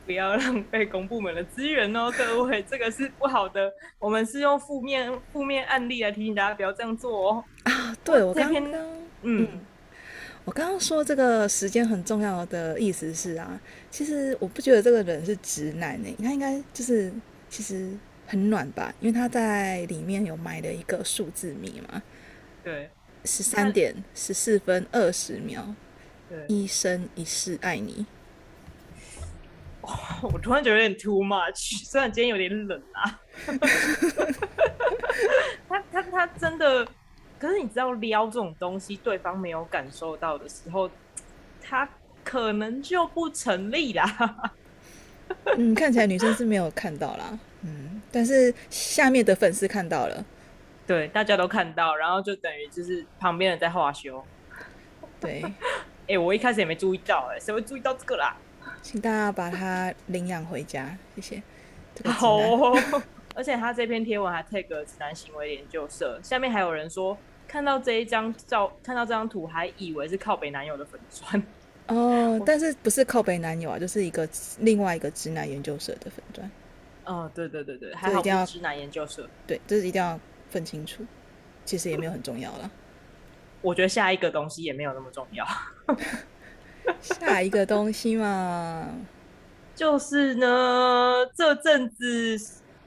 [0.04, 3.72] 不要浪费公部门的资源哦，各位，这个是不好的。
[4.00, 7.44] 我们是用负面负面案例来提醒大家不要这样做哦。
[7.62, 8.64] 啊，对我刚刚，
[9.22, 9.46] 嗯，
[10.44, 17.12] 我刚刚说这个时间很重要的意思是啊，其实我不觉得这个人是直男呢，他应该就是
[17.48, 17.90] 其实
[18.26, 22.02] 很暖吧，因为他在里面有埋了一个数字密码，
[22.64, 22.90] 对，
[23.24, 25.62] 十三点十四分二十秒，
[26.28, 28.04] 对，一生一世爱你。
[30.22, 33.20] 我突然觉得有点 too much，虽然今天有点冷啊。
[35.68, 36.86] 他他他真的，
[37.42, 40.88] 可是你知道撩这种东西，对方没有感受到的时候，
[41.60, 41.88] 他
[42.22, 44.52] 可能就不成立啦。
[45.58, 47.36] 嗯，看起来女生是没有看到啦。
[47.62, 50.24] 嗯，但是下面的粉丝看到了，
[50.86, 54.24] 对，大家都看到，然后就等于就是旁边人在画修。
[55.20, 55.42] 对，
[56.06, 58.36] 哎，我一开始也没注意到，哎，谁会注意到这个啦？
[58.82, 61.42] 请大家把它领养回家，谢谢。
[62.04, 62.38] 好，
[63.34, 67.18] 而且他这篇贴文还 tag 直男行为研究社，下面还有人说
[67.52, 71.42] 看到这一张照，看到这张图还以为是靠北男友的粉砖。
[71.88, 74.26] 哦，但是不是靠北男友啊，就是一个
[74.60, 76.50] 另外一个直男研究社的粉砖。
[77.04, 79.28] 哦，对对对对，还好要直男研究社。
[79.46, 81.04] 对，这是一定要分清楚。
[81.66, 82.70] 其实也没有很重要了。
[83.60, 85.46] 我觉得下一个东西也没有那么重要。
[87.02, 88.88] 下一个东西嘛，
[89.76, 92.38] 就是呢，这阵子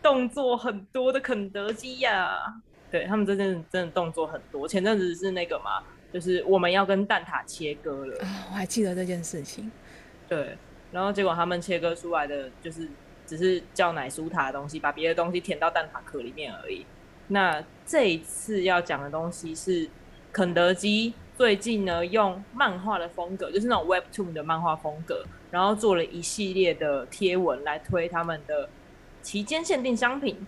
[0.02, 2.56] 动作很多的肯德基呀，
[2.96, 4.66] 对他们这阵真的动作很多。
[4.66, 9.70] 前阵子是那个嘛，就是我们要跟蛋挞切割了啊，我还记得这件事情。
[10.30, 10.58] 对，
[10.94, 12.88] 然后结果他们切割出来的就是
[13.28, 16.86] 只是叫奶酥塔的东西，把别的东西填到蛋挞壳里面而已。
[17.28, 19.90] 那这一次要讲的东西是
[20.32, 21.14] 肯德基。
[21.36, 28.70] 最近呢，用漫画的风格，就是那种 Webtoon 的漫画风格，然后做了一系列的贴文来推他们的
[29.22, 30.48] 期间限定商品，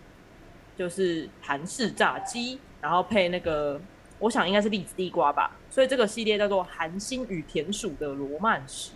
[0.78, 3.80] 就是韩式炸鸡，然后配那个，
[4.20, 8.92] 我想应该是栗子地瓜吧，所以这个系列叫做《韩星与田鼠的罗曼史》。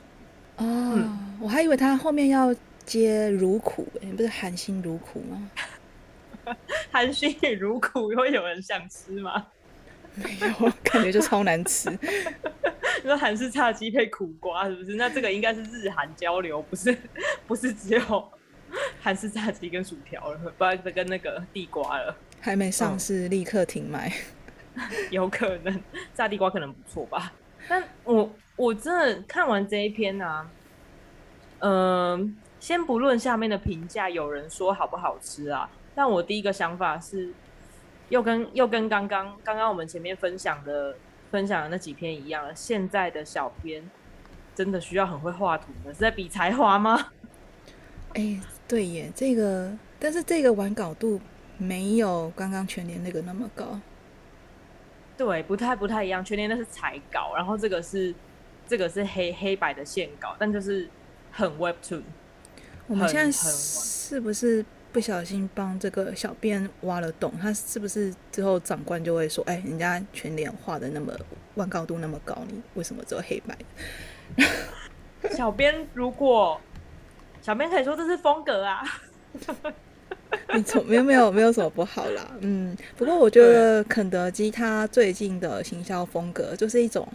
[0.63, 2.53] 哦，我还以为他后面要
[2.85, 5.49] 接如苦，不是韩星如苦吗？
[6.91, 9.47] 韩星与如苦会有人想吃吗？
[10.15, 11.89] 没有，感觉就超难吃。
[11.89, 14.95] 你说韩式炸鸡配苦瓜是不是？
[14.95, 16.95] 那这个应该是日韩交流，不是
[17.47, 18.31] 不是只有
[19.01, 22.15] 韩式炸鸡跟薯条了，不然跟那个地瓜了。
[22.39, 24.11] 还没上市，立刻停卖。
[25.11, 25.81] 有可能
[26.13, 27.33] 炸地瓜可能不错吧？
[27.67, 30.49] 但我我真的看完这一篇啊，
[31.59, 35.69] 嗯，先不论下面的评价，有人说好不好吃啊？
[35.93, 37.33] 但我第一个想法是。
[38.09, 40.93] 又跟又跟刚刚刚刚我们前面分享的
[41.31, 43.81] 分享的那几篇一样，现在的小编
[44.53, 47.07] 真的需要很会画图的，是在比才华吗？
[48.15, 48.37] 哎，
[48.71, 49.69] 对耶，这个
[49.99, 51.19] 但是这个完稿度
[51.57, 53.77] 没有刚刚全年那个那么高。
[55.17, 58.15] 对，不太不太一样，全年那是彩稿，然后这个是
[58.65, 60.87] 这个是黑黑白的线稿，但就是
[61.33, 62.01] 很 Web Two。
[62.87, 67.33] 我们现在是不是不小心帮这个小编挖了洞？
[67.41, 71.13] 他是不是之后长官就会说：“哎，人家全脸画的那么
[71.55, 73.57] 完稿度那么高，你为什么只有黑白？”
[75.35, 76.59] 小编如果
[77.41, 78.81] 小编可以说这是风格啊。
[80.47, 82.31] 没错，没有没有没有什么不好啦。
[82.39, 87.07] 嗯，不过我觉得肯德基它最近的行销风格就是一种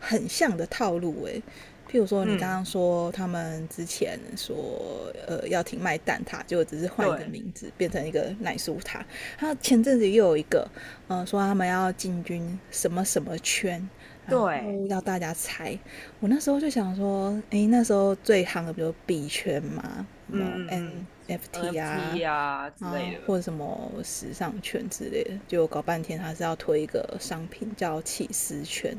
[0.00, 1.42] 很像的套路诶。
[1.90, 9.04] 譬如说你刚刚说他们之前说呃要停卖蛋挞，就只是换一个名字变成一个奶酥塔。
[9.38, 10.68] 他前阵子又有一个
[11.06, 13.88] 呃说他们要进军什么什么圈，
[14.28, 15.78] 对，要大家猜。
[16.20, 21.06] 我那时候就想说，哎，那时候最夯的不就币圈嘛，嗯。
[21.28, 28.96] FT 啊之类的，或者什么时尚圈之类的，就搞半天，他是要推一个商品叫起司圈。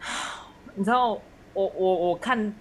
[0.74, 1.10] 你知道，
[1.52, 2.52] 我我我看，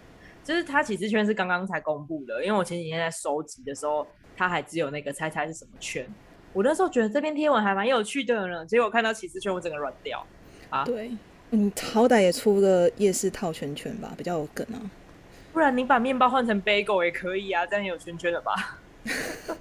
[0.43, 4.05] 就是他起司圈是刚刚才公布的，因为我前几天在收集的时候，
[4.37, 6.07] 他还只有那个猜猜是什么圈。
[6.53, 10.23] 我那时候觉得这篇贴文还蛮有趣的呢，结果看到起司圈，我整个软掉
[10.69, 10.83] 啊！
[10.85, 11.11] 对，
[11.49, 14.79] 你好歹也出个夜市套圈圈吧，比较有梗啊。
[15.51, 18.77] 不然你把面包换成 bagel 也可以啊，这样有圈圈了吧？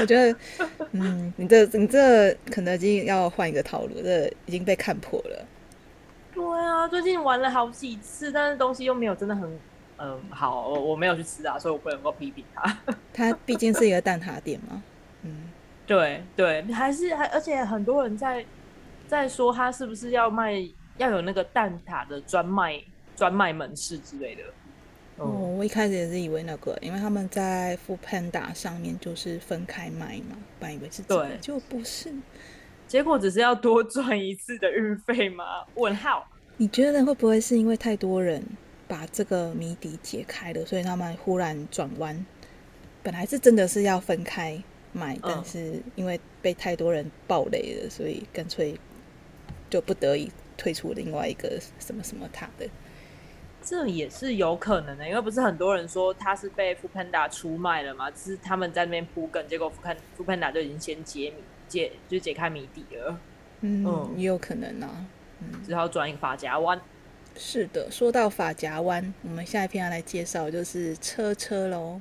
[0.00, 0.36] 我觉得，
[0.92, 5.46] 嗯，你这你这肯德基要换一个套路，这已经被看破了。
[6.32, 9.58] 对啊，最近玩了好几次，但是东西又没有真的很，
[9.98, 12.76] 嗯，好，我我没有去吃啊，所以我不能够批评他。
[13.12, 14.82] 他毕竟是一个蛋挞店嘛，
[15.22, 15.48] 嗯，
[15.86, 18.44] 对对，还是还而且很多人在
[19.08, 22.82] 在说他是不是要卖要有那个蛋挞的专卖。
[23.16, 24.42] 专卖门市之类的。
[25.18, 32.12] 哦，我一开始也是以为那个，因为他们在 Food Panda 上面就是分开卖嘛，本来以为是对，就不是。
[32.88, 35.44] 结果只是要多赚一次的运费吗？
[35.76, 36.26] 问号？
[36.56, 38.42] 你觉得会不会是因为太多人
[38.88, 42.26] 把这个谜底解开了，所以他们忽然转弯？
[43.04, 44.60] 本来是真的是要分开
[44.92, 48.76] 卖，但是因为被太多人暴雷了，所以干脆
[49.74, 52.64] 就不得已退出另外一个什么什么塔的。
[53.60, 58.08] 这也是有可能的，因为不是很多人说他是被富潘达出卖了嘛？
[58.12, 63.18] 只是他们在那边铺梗，结果富潘富潘达就已经先解谜解就解开谜底了。
[63.62, 65.04] 嗯，也有可能啊。
[65.40, 66.80] 嗯，只好转一个发夹弯。
[67.36, 72.00] 是的，说到法夹弯，我们下一篇要来介绍就是车车喽。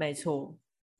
[0.00, 0.54] 没错，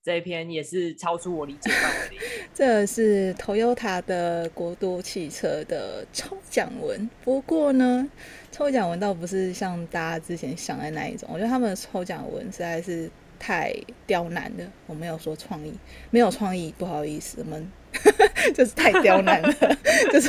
[0.04, 2.18] 这一篇也是超出我理解范围。
[2.52, 8.06] 这是 Toyota 的国都汽车的抽奖文，不过呢，
[8.52, 11.26] 抽奖文倒不是像大家之前想的那一种。
[11.32, 13.74] 我觉得他们的抽奖文实在是太
[14.06, 14.70] 刁难了。
[14.86, 15.72] 我没有说创意，
[16.10, 17.72] 没有创意，不好意思，我们
[18.54, 19.50] 就是太刁难了。
[20.12, 20.28] 就是，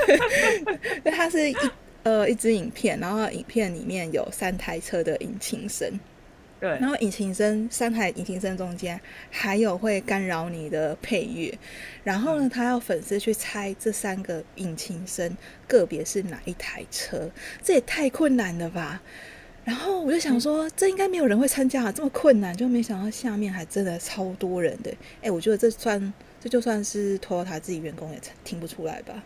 [1.11, 1.55] 它是一
[2.03, 5.91] 呃一支影片，然后影片里面有三台车的引擎声。
[6.62, 9.01] 对，然后引擎声，三台引擎声中间
[9.32, 11.51] 还有会干扰你的配乐，
[12.03, 15.36] 然后呢，他要粉丝去猜这三个引擎声
[15.68, 17.28] 个别是哪一台车，
[17.64, 19.01] 这也太困难了吧？
[19.66, 24.93] 然后我就想说，这应该没有人会参加啊，这么困难，就没想到下面还真的超多人的。
[25.24, 29.24] 哎，我觉得这算，这就算是 Toyota 自己员工也听不出来吧？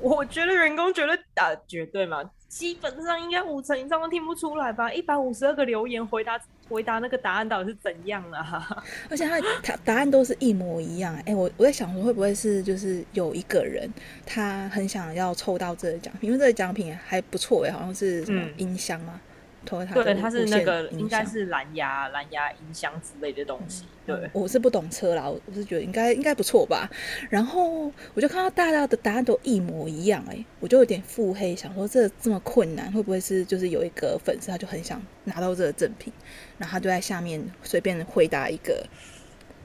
[0.00, 4.92] 我觉得员工觉得啊，绝对嘛，基本上应该五成以上都听不出来吧？
[4.92, 6.40] 一百五十二个留言回答。
[6.68, 8.84] 回答那个答案到底是怎样啊？
[9.08, 11.14] 而且他他答案都是一模一样。
[11.24, 13.88] 哎，我我在想说，会不会是就是有一个人
[14.26, 19.20] 他很想要抽到这个奖品，因为这个奖品还不错哎，好像是什么音箱吗？
[19.64, 23.84] 对，它是那个应该是蓝牙蓝牙音箱之类的东西。
[24.06, 26.88] 对，我是不懂车啦，我是觉得应该应该不错吧。
[27.28, 36.10] 然后我就看到大家的答案都一模一样，哎，我就有点腹黑，想说这这么困难，会不会是就是有一个粉丝他就很想拿到这个赠品，
[36.56, 38.86] 然后他就在下面随便回答一个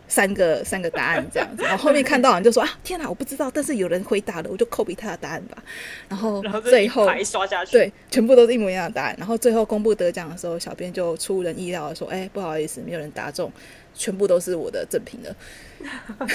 [0.08, 5.58] 三个三个答案这样子，然后后面看到人就说 啊，天哪，我不知道，但是有人回答了，我就 copy 他的答案吧。
[6.10, 9.16] 然后最后排刷下去，对，全部都是一模一样的答案。
[9.18, 13.52] 然后最后公布得奖的时候，小编就出人意料的说：“哎、不好意思，没有人答中，
[13.96, 15.36] 全部都是我的赠品的，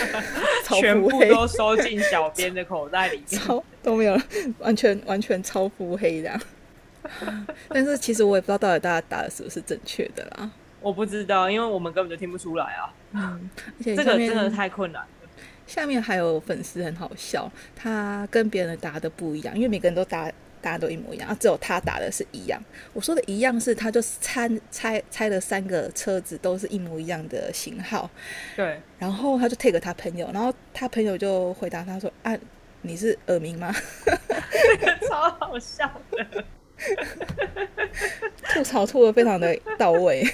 [0.80, 3.40] 全部，都收进小编的口袋里面。
[3.40, 6.40] 超都没有人，完全完全超腹黑这样。
[7.68, 10.50] 但是其实我也不知道到底大家答的是不是正确的啦。
[10.80, 15.08] 我不知道，因为我们根本就听不出来啊，嗯，而且这个真的太困难了。
[15.66, 22.58] 下面还有粉丝很好笑，他跟别人答的不一样，因为每个人都答答案都一模一样，啊，只有他答的是一样。
[22.94, 28.10] 我说的一样是，他就猜猜猜了三个车子都是一模一样的型号，
[28.56, 32.34] 对，然后他就 take 他朋友，然后他朋友就回答他说：“啊，
[32.82, 33.74] 你是耳鸣吗
[35.08, 36.44] 超好笑的。
[38.54, 40.26] ”吐槽吐的非常的到位。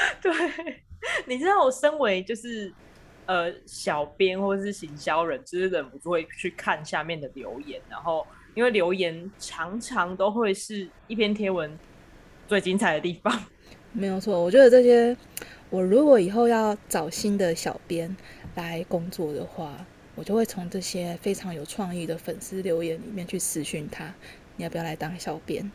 [0.22, 0.32] 对，
[1.26, 2.72] 你知道我身为就是
[3.26, 11.78] 呃小编或者是行销人，就是忍不住会去看下面的留言，然后因为留言常常都会是一篇贴文
[12.46, 13.44] 最精彩的地方。
[13.92, 15.16] 没有错，我觉得这些，
[15.70, 18.14] 我如果以后要找新的小编
[18.54, 19.72] 来工作的话，
[20.14, 24.12] 我就会从这些非常有创意的粉丝留言里面去私讯他，
[24.56, 25.70] 你要不要来当小编？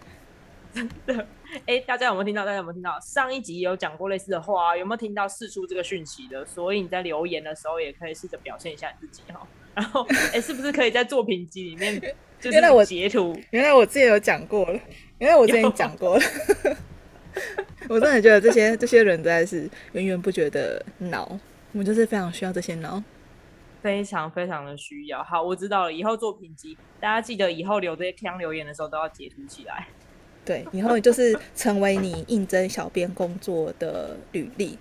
[1.65, 2.43] 哎，大家有没有听到？
[2.45, 2.99] 大家有没有听到？
[2.99, 6.43] 上一集有讲过类似的话，有没有听到试出这个讯息的？
[6.45, 9.47] 所以你在留言的时候也可以试着表现一下你自己哈。
[9.75, 11.99] 然后，哎，是不是可以在作品集里面
[12.39, 13.39] 就原来我是截图？
[13.51, 14.79] 原来我之前有讲过了，
[15.19, 16.23] 原来我之前讲过了。
[17.89, 21.39] 我真的觉得这些这些人真的是源源不绝的脑，
[21.71, 23.03] 我们就是非常需要这些脑。
[23.81, 25.21] 非常非常的需要。
[25.23, 25.91] 好，我知道了。
[25.91, 29.87] 以后作品集，大家记得以后留这些腔留言的时候都要截图起来。
[30.45, 34.77] 对，以后就是成为你应征小编工作的履历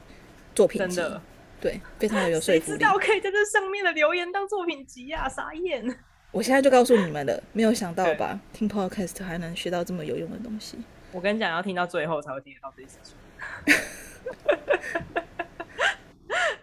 [0.54, 1.22] 作品集，真的，
[1.60, 2.60] 对，非常的有说服力。
[2.60, 5.98] 谁知道可以在这上面的留言当作品集呀、 傻眼。
[6.32, 8.40] 我现在就告诉你们了，没有想到吧？
[8.52, 10.78] 听 podcast 还能学到这么有用的东西。
[11.12, 13.14] 我跟你讲，要听到最后才会听得到这些事情。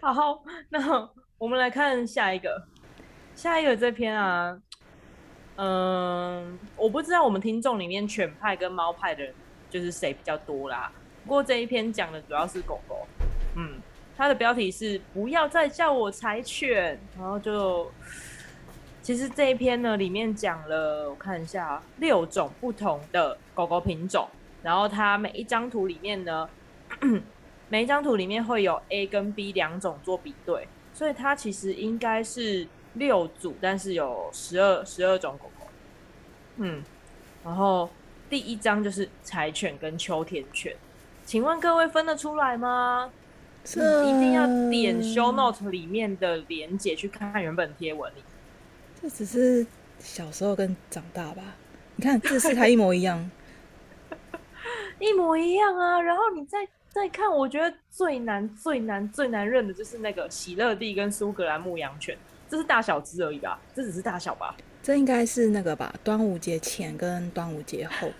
[0.00, 2.66] 好，那我们来看下一个，
[3.36, 4.60] 下一个这篇啊，
[5.56, 9.34] 嗯，我不知道我们听众里面犬派跟猫派的人
[9.68, 10.90] 就是谁比较多啦。
[11.24, 13.06] 不过这一篇讲的主要是狗狗，
[13.56, 13.78] 嗯，
[14.16, 17.90] 它的标题是“不要再叫我柴犬”，然后就
[19.02, 24.26] 其实这一篇呢，里面讲了，我看一下六种不同的狗狗品种，
[24.62, 26.48] 然后它每一张图里面呢，
[27.68, 35.66] 每一张图里面会有 A 跟 B 两种做比对，所以它其实应该是六组，但是有十二十二种狗狗。
[36.56, 36.82] 嗯，
[37.44, 37.88] 然后
[38.28, 40.74] 第一张就是柴犬跟秋田犬，
[41.24, 43.10] 请问各位分得出来吗？
[43.64, 48.22] 是一定要点 show note 里面的连接去看看原本贴文里。
[49.02, 49.66] 这只是
[49.98, 51.42] 小时候跟长大吧？
[51.96, 53.30] 你看字是它一模一样，
[54.98, 56.00] 一模一样啊。
[56.00, 62.16] 然后你再再看，我觉得最难、最难、最难认的就是那个喜乐蒂跟苏格兰牧羊犬，
[62.50, 63.58] 这是大小只而已吧？
[63.72, 64.56] 这只是大小吧？
[64.82, 65.94] 这应该是那个吧？
[66.02, 68.10] 端午节前跟端午节后，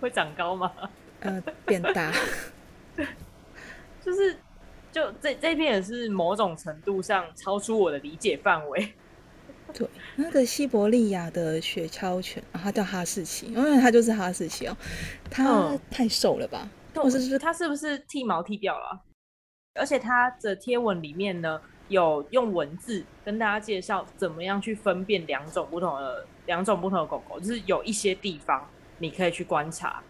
[0.00, 0.72] 会长高吗？
[1.20, 2.12] 呃，变大。
[4.04, 4.36] 就是，
[4.90, 8.92] 就这这篇也是某种程度上超出我的理解范围。
[9.72, 14.76] 对，那个西伯利亚的雪橇犬，啊、它叫哈士奇，因为它就是哈士奇哦。
[15.30, 16.68] 它嗯太瘦了吧？
[16.94, 19.00] 或者是它是不是剃毛剃掉了啊？
[19.74, 21.58] 而且它的贴文里面呢，
[21.88, 28.66] 有用文字跟大家介绍怎么样去分辨两种不同的两种不同的狗狗，就是有一些地方
[28.98, 30.02] 你可以去观察，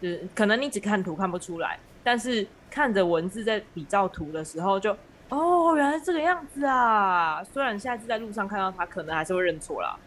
[0.00, 4.96] 就是可能你只看图看不出来，但是看着文字在比照图的时候就。
[5.30, 7.44] 哦，原来这个样子啊！
[7.44, 9.98] 虽然下次在路上看到它，可能还是会认错啦。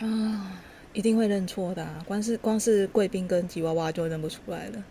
[0.00, 0.58] 啊，
[0.92, 4.84] 一定会认错的、啊，光是光是贵宾跟吉娃娃就认不出来了。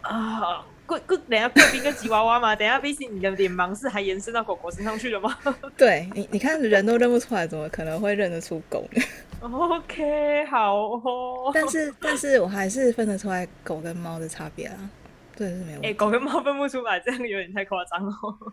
[0.00, 5.38] 啊，贵贵，等下贵宾跟吉娃娃嘛， 等下 B C 你的脸盲是还延伸到狗狗身上去了吗
[5.78, 9.02] 对你，你看人都认不出来，怎么可能会认得出狗呢？？
[9.48, 11.52] OK，好哦。
[11.54, 14.90] 但是，但是我还是分得出来狗跟猫的差别啊，
[15.36, 15.94] 这是没有问哎、题。
[15.94, 18.52] 狗跟猫分不出来，这样有点太夸张哦。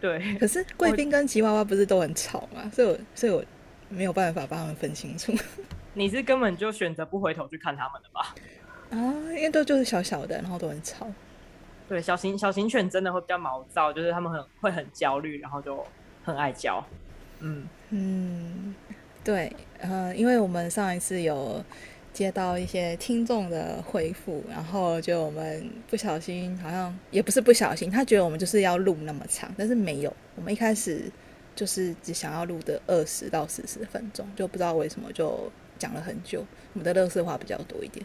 [0.00, 2.68] 对，可是贵宾跟吉娃娃不是都很吵吗？
[2.74, 3.44] 所以我，所以我
[3.88, 5.32] 没有办法把它们分清楚
[5.92, 8.34] 你是根本就选择不回头去看他们的吧？
[8.90, 11.06] 啊，因为都就是小小的，然后都很吵。
[11.88, 15.84] 对，小型小型犬真的会比较毛躁，就是它们很会很焦虑，然后就
[16.24, 16.84] 很爱叫。
[17.40, 18.74] 嗯，嗯，
[19.24, 21.64] 对，呃，因为我们上一次有
[22.12, 31.10] 接到一些听众的回复，然后就我们不小心，好像也不是不小心，他觉得我们就是要录那么长，但是没有，我们一开始
[31.56, 36.44] 就是只想要录的二十到四十分钟，就不知道为什么就讲了很久。
[36.74, 38.04] 我们的乐色话比较多一点。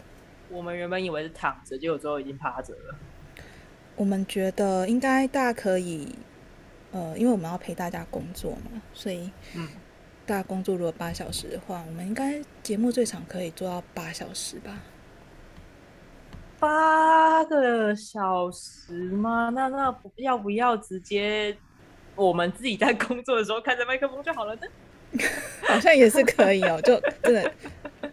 [0.49, 2.95] 我们原本以为是躺着，结果最后已经趴着了。
[3.95, 6.15] 我们觉得应该大家可以，
[6.91, 9.67] 呃，因为我们要陪大家工作嘛，所以嗯，
[10.25, 14.79] 大家工作如果八小时的话，我们应该节目最长可以做到八小时吧？
[16.59, 19.49] 八个小时吗？
[19.53, 21.55] 那那不要不要直接
[22.15, 24.61] 我们自己在工作的时候开着麦克风就好了呢？
[25.63, 27.51] 好像也是可以哦，就真的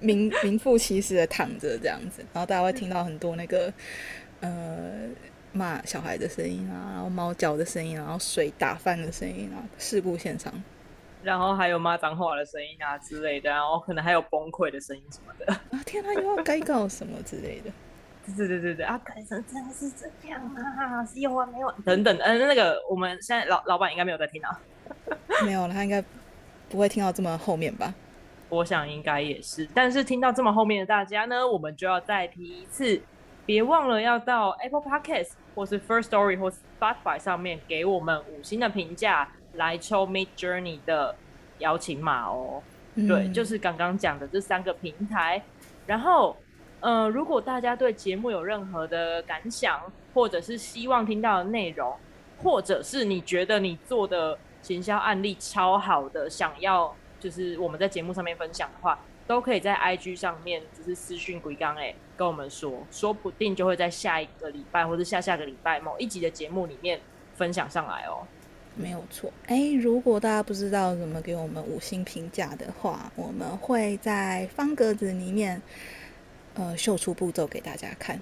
[0.03, 3.72] 名名副其实的躺着这样子，然后大家会听到很多那个
[4.40, 5.09] 呃
[5.53, 10.53] 骂小孩的声音啊，然后猫叫的声音啊，然后水打翻的声音啊，事故现场。
[11.22, 15.53] 然后还有骂脏话的声音啊之类的，然后可能还有崩溃的声音什么的。
[15.53, 17.70] 啊天啊，又要该告什么之类的。
[18.36, 22.18] 对对对对啊，改成真的是这样啊，是有完没完等等。
[22.18, 24.61] 嗯、那个我们现在老老板应该没有在听啊，
[25.44, 26.03] 没有了，他应该
[26.68, 27.94] 不会听到这么后面吧？
[28.53, 29.66] 我想应该也是。
[29.74, 33.00] 但是听到这么后面的大家呢，我们就要再提一次，
[33.46, 41.16] 别忘了要到 Apple Podcast 或是 First Story 或 Spotify 上面给我们五星的评价，来抽 Mid Journey 的
[41.59, 42.62] 邀请码哦。
[42.94, 45.42] 对，嗯就是刚刚讲的这三个平台。
[45.86, 46.36] 然后，
[46.80, 49.80] 呃，如果大家对节目有任何的感想，
[50.12, 51.96] 或者是希望听到的内容，
[52.42, 58.99] 或者是你觉得你做的行销案例超好的，想要就是我们在节目上面分享的话，
[59.29, 67.01] 都可以在 IG 上面就是私讯鬼刚哎跟我们说，说不定就会在下一个礼拜或者下下个礼拜某一集的节目里面
[67.37, 68.27] 分享上来哦。
[68.75, 69.33] 没有错。
[69.47, 75.62] 哎，如果大家不知道怎么给我们五星评价的话，我们会在方格子里面
[76.55, 78.18] 呃秀出步骤给大家看。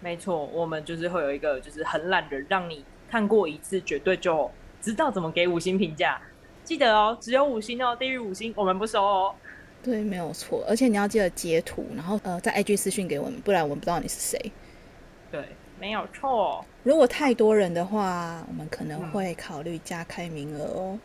[0.00, 4.48] 没错，我们就是会有一个就是很懒人，让你看过一次绝对就
[4.80, 6.20] 知道怎么给五星评价。
[6.68, 9.34] 记得哦，只有五星哦，低于五星我们不收哦。
[9.82, 10.62] 对，没有错。
[10.68, 14.52] 而且你要记得截图，然后呃在 IG 私讯给我们，不然我们不知道你是谁。
[15.32, 15.42] 对，
[15.80, 16.62] 没有错。
[16.82, 20.98] 如果太多人的话，我们可能嗯会考虑加开名额哦。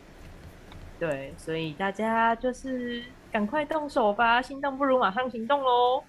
[1.00, 3.02] 对，所以大家就是
[3.32, 6.04] 赶快动手吧，心动不如马上行动喽。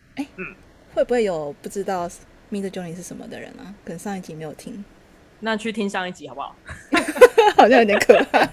[0.94, 2.10] 会不会有不知道
[2.52, 3.74] Mid Journey 是什么的人啊？
[3.86, 4.84] 可能上一集没有听，
[5.40, 6.54] 那去听上一集好不好？
[7.56, 8.46] 好像有点可怕。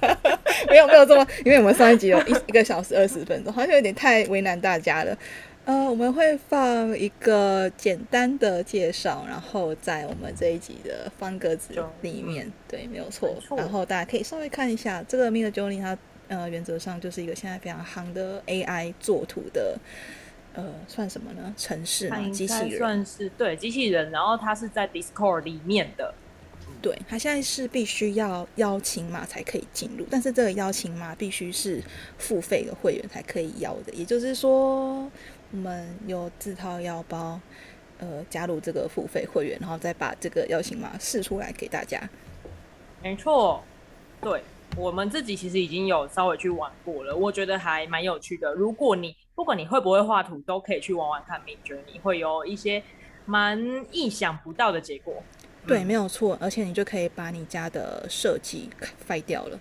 [0.70, 5.16] 没有没有这么，因为我们上一集有一一个小时二十分钟，好像有点太为难大家了。
[5.64, 15.96] 呃，我们会放一个简单的介绍，然后在我们这一集的方格子里面，对，没有错然后大家可以稍微看一下这个 Mid Journey，它
[16.26, 19.78] 呃原则上就是一个现在非常夯的 AI 作图的，
[20.54, 21.54] 呃，算什么呢？
[21.56, 22.78] 城市嘛，机器人。
[22.78, 26.12] 算是对机器人，然后它是在 Discord 里面的。
[26.82, 31.80] 对，它现在是必须要邀请码才可以进入，但是这个邀请码必须是
[32.18, 35.08] 付费的会员才可以邀的，也就是说，
[35.52, 37.40] 我们有自掏腰包，
[37.98, 42.00] 呃，加入这个付费会员，然后再把这个邀请码试出来给大家。
[43.00, 43.62] 没错，
[44.20, 44.42] 对
[44.76, 48.52] 我们自己其实已经有稍微去玩过了，我觉得还蛮有趣的。
[48.54, 52.82] 如果你不管你会不会画图，都可以去玩玩看你觉得你会有一些
[53.24, 53.56] 蛮
[53.92, 55.22] 意想不到的结果。
[55.66, 55.86] 对，嗯。
[55.86, 58.70] 没有错，而且你就可以把你家的设计
[59.06, 59.58] 废掉了。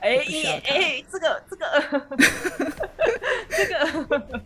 [0.00, 2.06] 哎不需要哎这个这个
[3.48, 3.64] 这
[4.20, 4.42] 个，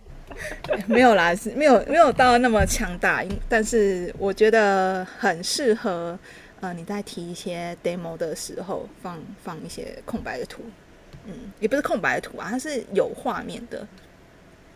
[0.86, 6.16] 没有啦，是没有没有到那么强大，因但是我觉得很适合，
[6.60, 10.62] 呃，你在提一些 demo 的时候放放一些空白的图，
[11.26, 13.84] 嗯，也不是空白的图啊，它是有画面的，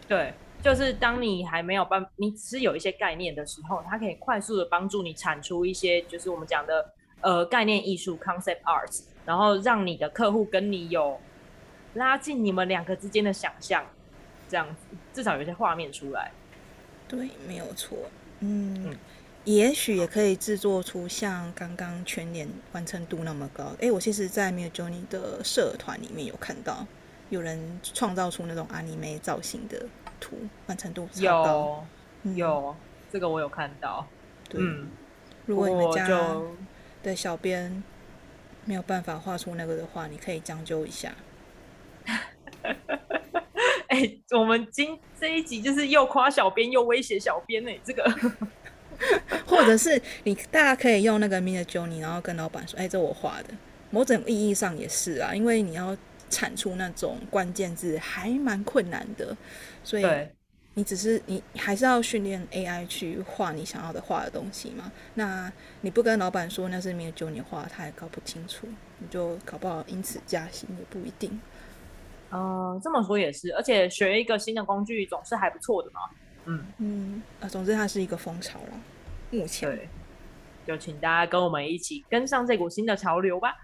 [0.08, 11.18] 对，就是当你还没有办，你只是有一些概念的时候，它可以快速的帮助你产出一些，就是我们讲的呃概念艺术 （concept arts），然后让你的客户跟你有
[11.94, 13.84] 拉近你们两个之间的想象，
[14.48, 16.30] 这样子至少有一些画面出来。
[17.08, 17.98] 对，没有错，
[18.40, 18.90] 嗯。
[18.90, 18.96] 嗯
[19.44, 23.72] 也许也可以制作出像刚刚全年完成度那么高。
[23.80, 26.86] 哎，我其实，在 Mid Journey 的社团里面有看到
[27.28, 29.84] 有人创造出那种 anime 造型的
[30.22, 31.86] 图，完成度超高。
[32.22, 32.76] 有
[33.10, 34.06] 这个我有看到。
[34.48, 34.88] 对，嗯，
[35.44, 36.56] 如果你们家就
[37.02, 37.82] 的小编
[38.64, 41.12] 没有办法画出那个的话，你可以将就一下。
[43.88, 48.02] 哎、我们今这一集就是又夸小编又威胁小编呢、这个
[49.46, 53.48] 或者是你大家可以用那个 Mid Journey，然后跟老板说：“哎，这我画的。”
[53.90, 55.94] 某种意义上也是啊，因为你要
[56.32, 59.36] 产出那种关键字还蛮困难的，
[59.84, 60.04] 所以
[60.74, 64.90] 你只是你还是要训练 AI 去画你想要的画的东西嘛？
[65.14, 65.52] 那
[65.82, 68.66] 你不跟老板说那是没有九你画，他也搞不清楚，
[68.98, 71.38] 你就搞不好因此加薪也不一定。
[72.30, 76.00] 嗯，这么说也是，而且学一个新的工具总是还不错的嘛。
[76.46, 78.80] 嗯嗯，啊，总之它是一个风潮了。
[79.30, 79.88] 目前，对，
[80.66, 83.54] 就请大家跟我们一起跟上这股新的潮流吧。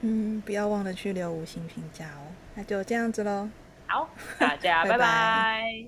[0.00, 2.32] 嗯不要忘了去留五星评价哦。
[2.54, 3.48] 那就这样子喽
[3.86, 5.86] 好大家 拜拜。